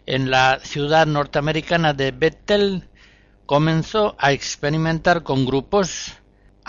En 0.05 0.31
la 0.31 0.61
ciudad 0.63 1.07
norteamericana 1.07 1.93
de 1.93 2.11
Bethel 2.11 2.87
comenzó 3.45 4.15
a 4.17 4.31
experimentar 4.31 5.23
con 5.23 5.45
grupos, 5.45 6.13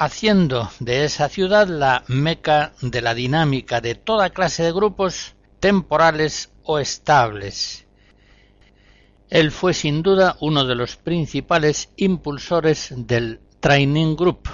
haciendo 0.00 0.70
de 0.80 1.04
esa 1.04 1.28
ciudad 1.28 1.68
la 1.68 2.04
meca 2.08 2.72
de 2.80 3.02
la 3.02 3.12
dinámica 3.12 3.82
de 3.82 3.94
toda 3.94 4.30
clase 4.30 4.62
de 4.62 4.72
grupos 4.72 5.34
temporales 5.60 6.50
o 6.62 6.78
estables. 6.78 7.86
Él 9.28 9.50
fue 9.50 9.74
sin 9.74 10.02
duda 10.02 10.38
uno 10.40 10.64
de 10.64 10.74
los 10.74 10.96
principales 10.96 11.90
impulsores 11.96 12.94
del 12.96 13.40
Training 13.60 14.16
Group. 14.16 14.48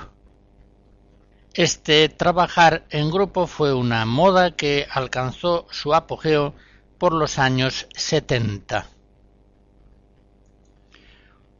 Este 1.54 2.08
trabajar 2.08 2.84
en 2.90 3.08
grupo 3.12 3.46
fue 3.46 3.72
una 3.72 4.04
moda 4.04 4.56
que 4.56 4.88
alcanzó 4.90 5.68
su 5.70 5.94
apogeo 5.94 6.54
por 6.98 7.12
los 7.14 7.38
años 7.38 7.86
70. 7.94 8.95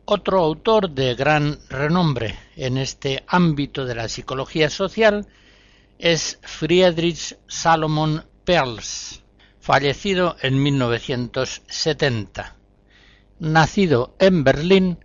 Otro 0.09 0.41
autor 0.41 0.91
de 0.91 1.17
gran 1.17 1.59
renombre 1.69 2.39
en 2.55 2.79
este 2.79 3.25
ámbito 3.27 3.85
de 3.85 3.97
la 3.97 4.09
psicología 4.09 4.71
social 4.71 5.27
es 5.99 6.39
Friedrich 6.43 7.37
Salomon 7.49 8.25
Perls, 8.45 9.25
fallecido 9.59 10.37
en 10.43 10.63
1970. 10.63 12.55
Nacido 13.41 14.15
en 14.21 14.45
Berlín, 14.45 15.05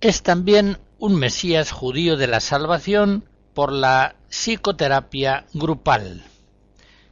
es 0.00 0.22
también 0.22 0.78
un 1.00 1.16
Mesías 1.16 1.72
judío 1.72 2.16
de 2.16 2.28
la 2.28 2.38
salvación 2.38 3.28
por 3.52 3.72
la 3.72 4.14
psicoterapia 4.28 5.46
grupal. 5.54 6.22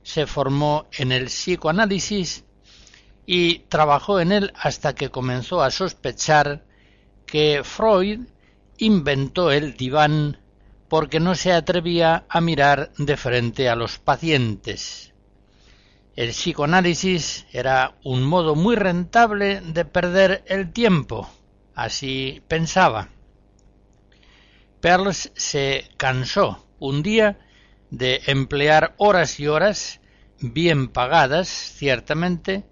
Se 0.05 0.29
formó 0.29 0.87
en 0.93 1.11
el 1.11 1.25
psicoanálisis 1.25 2.45
y 3.27 3.59
trabajó 3.69 4.21
en 4.21 4.31
él 4.31 4.53
hasta 4.55 4.95
que 4.95 5.11
comenzó 5.11 5.65
a 5.65 5.73
sospechar 5.73 6.63
que 7.35 7.65
Freud 7.65 8.21
inventó 8.79 9.51
el 9.51 9.77
diván 9.77 10.39
porque 10.89 11.19
no 11.19 11.35
se 11.35 11.51
atrevía 11.51 12.27
a 12.29 12.41
mirar 12.41 12.93
de 12.97 13.17
frente 13.17 13.69
a 13.69 13.75
los 13.75 13.99
pacientes. 13.99 15.13
El 16.15 16.29
psicoanálisis 16.29 17.45
era 17.51 17.97
un 18.05 18.23
modo 18.23 18.55
muy 18.55 18.77
rentable 18.77 19.61
de 19.63 19.85
perder 19.85 20.45
el 20.47 20.73
tiempo, 20.73 21.29
así 21.75 22.41
pensaba. 22.47 23.09
Perls 24.81 25.33
se 25.35 25.89
cansó 25.97 26.65
un 26.79 27.03
día 27.03 27.41
de 27.91 28.23
emplear 28.29 28.95
horas 28.97 29.41
y 29.41 29.49
horas, 29.49 30.01
bien 30.39 30.87
pagadas, 30.87 31.49
ciertamente, 31.49 32.63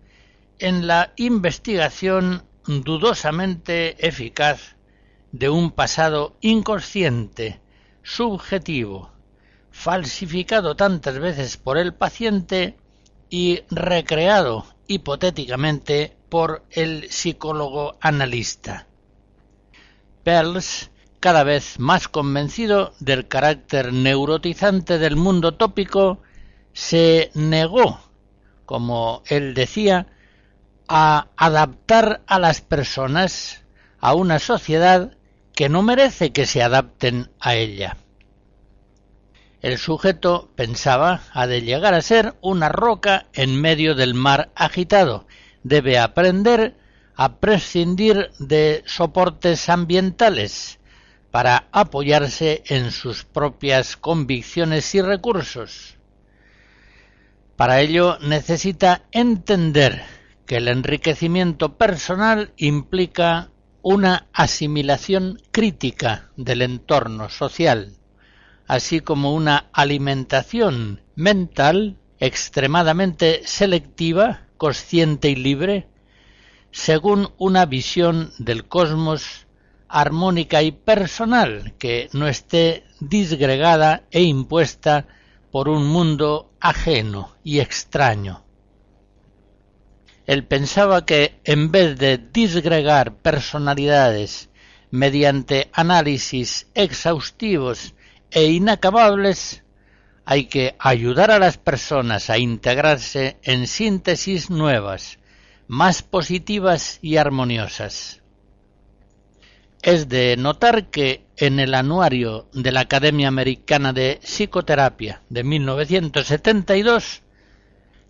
en 0.61 0.87
la 0.87 1.15
investigación 1.17 2.45
dudosamente 2.67 4.07
eficaz 4.07 4.77
de 5.33 5.49
un 5.49 5.71
pasado 5.71 6.37
inconsciente, 6.41 7.61
subjetivo, 8.03 9.11
falsificado 9.71 10.77
tantas 10.77 11.19
veces 11.19 11.57
por 11.57 11.79
el 11.79 11.95
paciente 11.95 12.77
y 13.31 13.61
recreado 13.71 14.67
hipotéticamente 14.87 16.17
por 16.29 16.65
el 16.71 17.11
psicólogo 17.11 17.97
analista. 18.01 18.87
Perls 20.23 20.91
cada 21.23 21.45
vez 21.45 21.79
más 21.79 22.09
convencido 22.09 22.95
del 22.99 23.29
carácter 23.29 23.93
neurotizante 23.93 24.99
del 24.99 25.15
mundo 25.15 25.55
tópico, 25.55 26.21
se 26.73 27.31
negó, 27.35 28.01
como 28.67 29.23
él 29.27 29.55
decía, 29.55 30.09
a 30.95 31.29
adaptar 31.39 32.21
a 32.27 32.39
las 32.39 32.61
personas 32.61 33.63
a 33.99 34.13
una 34.13 34.39
sociedad 34.39 35.17
que 35.55 35.71
no 35.71 35.81
merece 35.83 36.33
que 36.33 36.45
se 36.45 36.63
adapten 36.63 37.31
a 37.41 37.55
ella. 37.55 37.97
El 39.63 39.79
sujeto, 39.79 40.51
pensaba, 40.55 41.23
ha 41.33 41.47
de 41.47 41.63
llegar 41.63 41.95
a 41.95 42.03
ser 42.03 42.35
una 42.43 42.69
roca 42.69 43.29
en 43.33 43.59
medio 43.59 43.95
del 43.95 44.13
mar 44.13 44.51
agitado. 44.55 45.27
Debe 45.63 45.99
aprender 45.99 46.77
a 47.17 47.37
prescindir 47.37 48.31
de 48.39 48.83
soportes 48.85 49.71
ambientales, 49.71 50.79
para 51.31 51.69
apoyarse 51.73 52.65
en 52.67 52.91
sus 52.91 53.25
propias 53.25 53.97
convicciones 53.97 54.95
y 54.95 55.01
recursos. 55.01 55.97
Para 57.57 57.81
ello 57.81 58.19
necesita 58.21 59.05
entender 59.11 60.03
que 60.53 60.59
el 60.59 60.69
enriquecimiento 60.69 61.79
personal 61.79 62.53
implica 62.59 63.49
una 63.81 64.27
asimilación 64.35 65.41
crítica 65.51 66.29
del 66.37 66.61
entorno 66.61 67.31
social, 67.31 67.97
así 68.67 69.01
como 69.01 69.33
una 69.33 69.71
alimentación 69.73 71.01
mental 71.15 71.97
extremadamente 72.19 73.41
selectiva, 73.47 74.43
consciente 74.59 75.31
y 75.31 75.37
libre, 75.37 75.89
según 76.71 77.31
una 77.39 77.65
visión 77.65 78.31
del 78.37 78.69
cosmos 78.69 79.47
armónica 79.89 80.63
y 80.63 80.71
personal 80.71 81.73
que 81.79 82.11
no 82.13 82.29
esté 82.29 82.85
disgregada 83.01 84.03
e 84.11 84.21
impuesta 84.21 85.07
por 85.51 85.71
un 85.71 85.87
mundo 85.87 86.53
ajeno 86.61 87.31
y 87.43 87.61
extraño. 87.61 88.45
Él 90.27 90.45
pensaba 90.45 91.05
que 91.05 91.41
en 91.45 91.73
vez 91.73 91.99
de 91.99 92.19
disgregar 92.19 93.15
personalidades 93.15 94.49
mediante 94.91 95.71
análisis 95.73 96.69
exhaustivos 96.75 97.95
e 98.31 98.47
inacabables, 98.47 99.63
hay 100.25 100.45
que 100.45 100.77
ayudar 100.79 101.31
a 101.31 101.39
las 101.39 101.59
personas 101.59 102.31
a 102.31 102.39
integrarse 102.39 103.39
en 103.43 103.67
síntesis 103.67 104.51
nuevas, 104.51 105.19
más 105.67 106.03
positivas 106.03 106.99
y 107.03 107.17
armoniosas. 107.17 108.21
Es 109.83 110.09
de 110.09 110.37
notar 110.37 110.91
que 110.91 111.25
en 111.37 111.59
el 111.59 111.75
anuario 111.75 112.47
de 112.53 112.71
la 112.71 112.81
Academia 112.81 113.27
Americana 113.27 113.93
de 113.93 114.21
Psicoterapia 114.23 115.23
de 115.29 115.43
1972, 115.43 117.23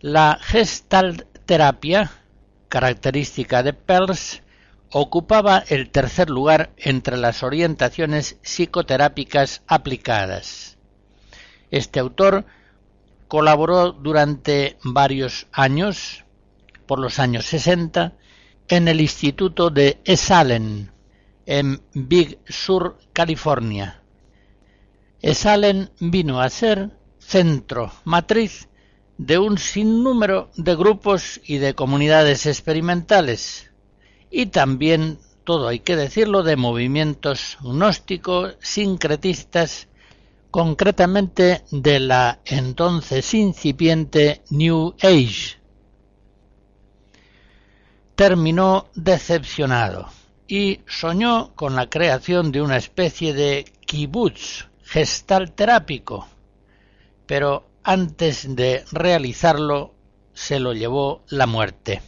la 0.00 0.38
Gestalt 0.42 1.31
terapia, 1.52 2.10
característica 2.70 3.62
de 3.62 3.74
Peirce, 3.74 4.42
ocupaba 4.90 5.62
el 5.68 5.90
tercer 5.90 6.30
lugar 6.30 6.72
entre 6.78 7.18
las 7.18 7.42
orientaciones 7.42 8.38
psicoterápicas 8.40 9.60
aplicadas. 9.66 10.78
Este 11.70 12.00
autor 12.00 12.46
colaboró 13.28 13.92
durante 13.92 14.78
varios 14.82 15.46
años, 15.52 16.24
por 16.86 16.98
los 16.98 17.18
años 17.18 17.44
60, 17.44 18.14
en 18.68 18.88
el 18.88 19.02
Instituto 19.02 19.68
de 19.68 20.00
Esalen, 20.06 20.90
en 21.44 21.82
Big 21.92 22.38
Sur, 22.48 22.98
California. 23.12 24.00
Esalen 25.20 25.90
vino 26.00 26.40
a 26.40 26.48
ser 26.48 26.96
centro 27.18 27.92
matriz 28.04 28.70
de 29.18 29.38
un 29.38 29.58
sinnúmero 29.58 30.50
de 30.56 30.74
grupos 30.74 31.40
y 31.44 31.58
de 31.58 31.74
comunidades 31.74 32.46
experimentales, 32.46 33.70
y 34.30 34.46
también, 34.46 35.18
todo 35.44 35.68
hay 35.68 35.80
que 35.80 35.96
decirlo, 35.96 36.42
de 36.42 36.56
movimientos 36.56 37.58
gnósticos, 37.60 38.56
sincretistas, 38.60 39.88
concretamente 40.50 41.64
de 41.70 41.98
la 41.98 42.40
entonces 42.44 43.32
incipiente 43.34 44.42
New 44.50 44.94
Age. 45.02 45.58
Terminó 48.14 48.88
decepcionado 48.94 50.08
y 50.46 50.80
soñó 50.86 51.54
con 51.54 51.74
la 51.74 51.88
creación 51.88 52.52
de 52.52 52.60
una 52.60 52.76
especie 52.76 53.32
de 53.32 53.64
kibutz 53.86 54.68
gestalterápico, 54.84 56.28
pero 57.26 57.71
antes 57.84 58.54
de 58.54 58.84
realizarlo 58.92 59.94
se 60.34 60.60
lo 60.60 60.72
llevó 60.72 61.22
la 61.28 61.46
muerte. 61.46 62.02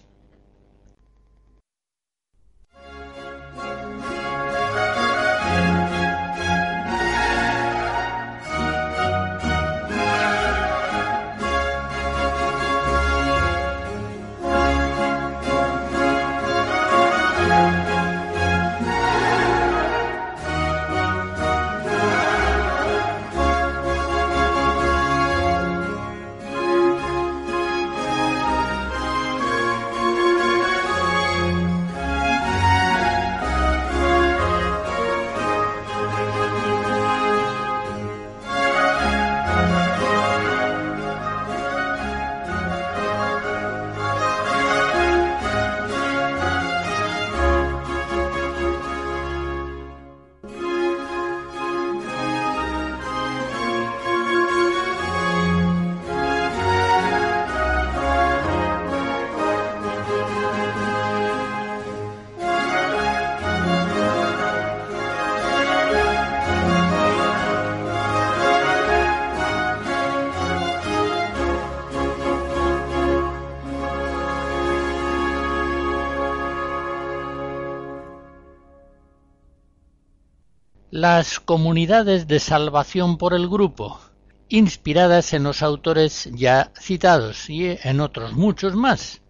Las 81.05 81.39
comunidades 81.39 82.29
de 82.29 82.41
salvación 82.41 83.19
por 83.19 83.35
el 83.35 83.47
grupo, 83.47 84.01
inspiradas 84.49 85.35
en 85.35 85.43
los 85.43 85.63
autores 85.63 86.31
ya 86.33 86.73
citados 86.81 87.51
y 87.51 87.77
en 87.83 88.01
otros 88.01 88.33
muchos 88.33 88.75
más, 88.75 89.21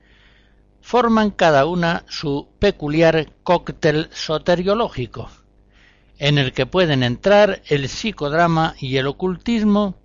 forman 0.80 1.32
cada 1.32 1.66
una 1.66 2.04
su 2.08 2.46
peculiar 2.60 3.32
cóctel 3.42 4.08
soteriológico, 4.12 5.28
en 6.18 6.38
el 6.38 6.52
que 6.52 6.64
pueden 6.64 7.02
entrar 7.02 7.60
el 7.66 7.88
psicodrama 7.88 8.76
y 8.78 8.96
el 8.98 9.08
ocultismo, 9.08 9.96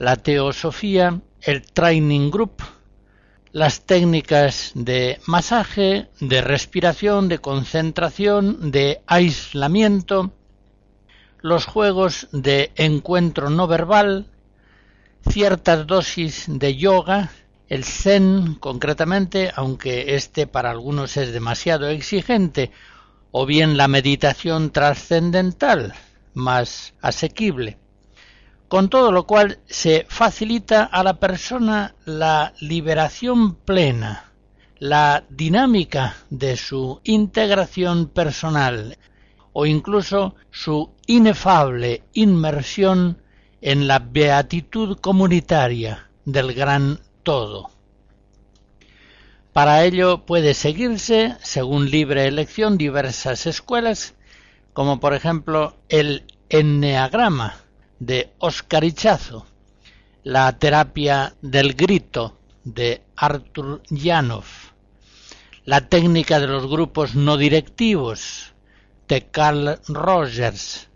la 0.00 0.16
teosofía, 0.16 1.20
el 1.42 1.62
training 1.62 2.32
group, 2.32 2.60
las 3.52 3.86
técnicas 3.86 4.72
de 4.74 5.20
masaje, 5.26 6.08
de 6.18 6.40
respiración, 6.40 7.28
de 7.28 7.38
concentración, 7.38 8.72
de 8.72 9.00
aislamiento, 9.06 10.32
los 11.44 11.66
juegos 11.66 12.26
de 12.32 12.72
encuentro 12.74 13.50
no 13.50 13.66
verbal, 13.66 14.28
ciertas 15.28 15.86
dosis 15.86 16.46
de 16.48 16.74
yoga, 16.74 17.32
el 17.68 17.84
zen 17.84 18.54
concretamente, 18.54 19.52
aunque 19.54 20.14
este 20.14 20.46
para 20.46 20.70
algunos 20.70 21.18
es 21.18 21.34
demasiado 21.34 21.88
exigente, 21.88 22.70
o 23.30 23.44
bien 23.44 23.76
la 23.76 23.88
meditación 23.88 24.70
trascendental, 24.70 25.92
más 26.32 26.94
asequible. 27.02 27.76
Con 28.68 28.88
todo 28.88 29.12
lo 29.12 29.26
cual 29.26 29.58
se 29.66 30.06
facilita 30.08 30.84
a 30.84 31.04
la 31.04 31.20
persona 31.20 31.94
la 32.06 32.54
liberación 32.58 33.54
plena, 33.54 34.32
la 34.78 35.24
dinámica 35.28 36.16
de 36.30 36.56
su 36.56 37.02
integración 37.04 38.08
personal, 38.08 38.96
o 39.52 39.66
incluso 39.66 40.36
su 40.50 40.93
inefable 41.06 42.02
inmersión 42.12 43.22
en 43.60 43.86
la 43.86 43.98
beatitud 43.98 44.98
comunitaria 44.98 46.08
del 46.24 46.54
gran 46.54 47.00
todo. 47.22 47.70
Para 49.52 49.84
ello 49.84 50.26
puede 50.26 50.54
seguirse, 50.54 51.36
según 51.42 51.90
libre 51.90 52.26
elección, 52.26 52.76
diversas 52.76 53.46
escuelas, 53.46 54.14
como 54.72 54.98
por 54.98 55.14
ejemplo 55.14 55.76
el 55.88 56.24
enneagrama 56.48 57.54
de 57.98 58.32
Oscar 58.38 58.84
Ichazo, 58.84 59.46
la 60.24 60.58
terapia 60.58 61.34
del 61.40 61.74
grito 61.74 62.38
de 62.64 63.02
Arthur 63.16 63.82
Janov, 63.90 64.44
la 65.64 65.88
técnica 65.88 66.40
de 66.40 66.46
los 66.46 66.66
grupos 66.66 67.14
no 67.14 67.36
directivos 67.36 68.52
de 69.06 69.26
Carl 69.30 69.78
Rogers, 69.86 70.88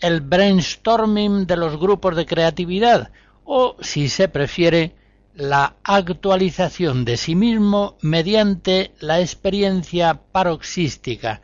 el 0.00 0.20
brainstorming 0.20 1.46
de 1.46 1.56
los 1.56 1.78
grupos 1.78 2.16
de 2.16 2.26
creatividad 2.26 3.10
o, 3.44 3.76
si 3.80 4.08
se 4.08 4.28
prefiere, 4.28 4.94
la 5.34 5.76
actualización 5.84 7.04
de 7.04 7.16
sí 7.16 7.34
mismo 7.34 7.96
mediante 8.02 8.92
la 9.00 9.20
experiencia 9.20 10.20
paroxística, 10.32 11.40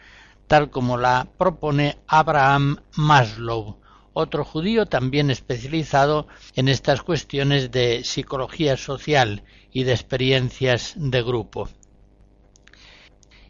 tal 0.46 0.70
como 0.70 0.96
la 0.98 1.28
propone 1.38 1.98
Abraham 2.06 2.78
Maslow, 2.96 3.78
otro 4.12 4.44
judío 4.44 4.86
también 4.86 5.30
especializado 5.30 6.26
en 6.54 6.68
estas 6.68 7.02
cuestiones 7.02 7.70
de 7.70 8.02
psicología 8.04 8.76
social 8.76 9.42
y 9.72 9.84
de 9.84 9.92
experiencias 9.92 10.94
de 10.96 11.22
grupo. 11.22 11.68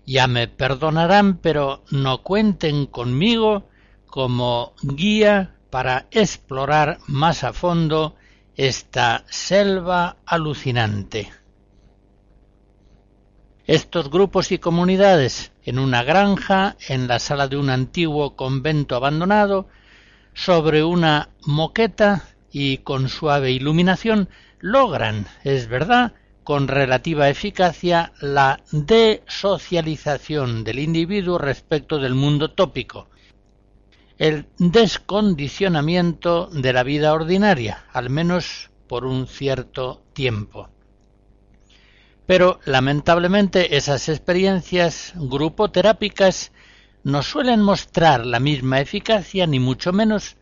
Ya 0.06 0.26
me 0.26 0.48
perdonarán, 0.48 1.38
pero 1.38 1.82
no 1.90 2.22
cuenten 2.22 2.86
conmigo 2.86 3.68
como 4.16 4.72
guía 4.80 5.56
para 5.68 6.06
explorar 6.10 7.00
más 7.06 7.44
a 7.44 7.52
fondo 7.52 8.16
esta 8.54 9.24
selva 9.28 10.16
alucinante. 10.24 11.30
Estos 13.66 14.08
grupos 14.08 14.52
y 14.52 14.58
comunidades 14.58 15.52
en 15.64 15.78
una 15.78 16.02
granja, 16.02 16.78
en 16.88 17.08
la 17.08 17.18
sala 17.18 17.46
de 17.46 17.58
un 17.58 17.68
antiguo 17.68 18.36
convento 18.36 18.96
abandonado, 18.96 19.68
sobre 20.32 20.82
una 20.82 21.28
moqueta 21.44 22.24
y 22.50 22.78
con 22.78 23.10
suave 23.10 23.50
iluminación 23.50 24.30
logran, 24.60 25.26
es 25.44 25.68
verdad, 25.68 26.14
con 26.42 26.68
relativa 26.68 27.28
eficacia 27.28 28.14
la 28.22 28.62
desocialización 28.72 30.64
del 30.64 30.78
individuo 30.78 31.36
respecto 31.36 31.98
del 31.98 32.14
mundo 32.14 32.52
tópico, 32.52 33.10
el 34.18 34.46
descondicionamiento 34.58 36.46
de 36.46 36.72
la 36.72 36.82
vida 36.82 37.12
ordinaria, 37.12 37.84
al 37.92 38.10
menos 38.10 38.70
por 38.86 39.04
un 39.04 39.26
cierto 39.26 40.02
tiempo. 40.12 40.70
Pero 42.26 42.58
lamentablemente 42.64 43.76
esas 43.76 44.08
experiencias 44.08 45.12
grupoterápicas 45.16 46.52
no 47.04 47.22
suelen 47.22 47.62
mostrar 47.62 48.26
la 48.26 48.40
misma 48.40 48.80
eficacia 48.80 49.46
ni 49.46 49.60
mucho 49.60 49.92
menos 49.92 50.36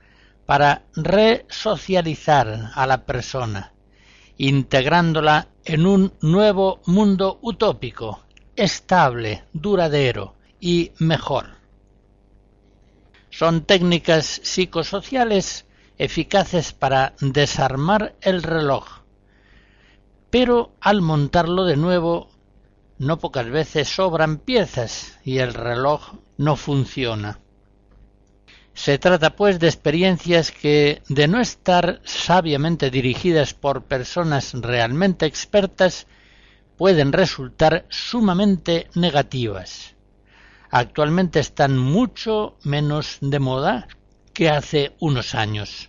para 0.47 0.85
resocializar 0.95 2.71
a 2.75 2.87
la 2.87 3.05
persona, 3.05 3.73
integrándola 4.39 5.49
en 5.65 5.87
un 5.87 6.13
nuevo 6.21 6.81
mundo 6.87 7.39
utópico, 7.43 8.25
estable, 8.57 9.45
duradero 9.53 10.37
y 10.61 10.93
mejor. 10.99 11.64
Son 13.37 13.63
técnicas 13.63 14.41
psicosociales 14.45 15.67
eficaces 15.99 16.73
para 16.73 17.15
desarmar 17.21 18.15
el 18.21 18.45
reloj, 18.45 18.85
pero 20.31 20.77
al 20.81 21.03
montarlo 21.03 21.65
de 21.65 21.77
nuevo 21.77 22.29
no 22.99 23.19
pocas 23.19 23.51
veces 23.51 23.89
sobran 23.89 24.39
piezas 24.39 25.19
y 25.25 25.39
el 25.39 25.53
reloj 25.53 26.13
no 26.37 26.55
funciona. 26.55 27.41
Se 28.73 28.99
trata 28.99 29.35
pues 29.35 29.59
de 29.59 29.67
experiencias 29.67 30.53
que, 30.53 31.03
de 31.09 31.27
no 31.27 31.41
estar 31.41 32.01
sabiamente 32.05 32.89
dirigidas 32.89 33.53
por 33.53 33.83
personas 33.83 34.55
realmente 34.55 35.27
expertas, 35.27 36.07
pueden 36.77 37.13
resultar 37.13 37.85
sumamente 37.89 38.87
negativas. 38.95 39.94
Actualmente 40.77 41.39
están 41.39 41.79
mucho 41.79 42.57
menos 42.65 43.19
de 43.21 43.39
moda 43.39 43.87
que 44.33 44.51
hace 44.51 44.97
unos 44.99 45.37
años. 45.37 45.89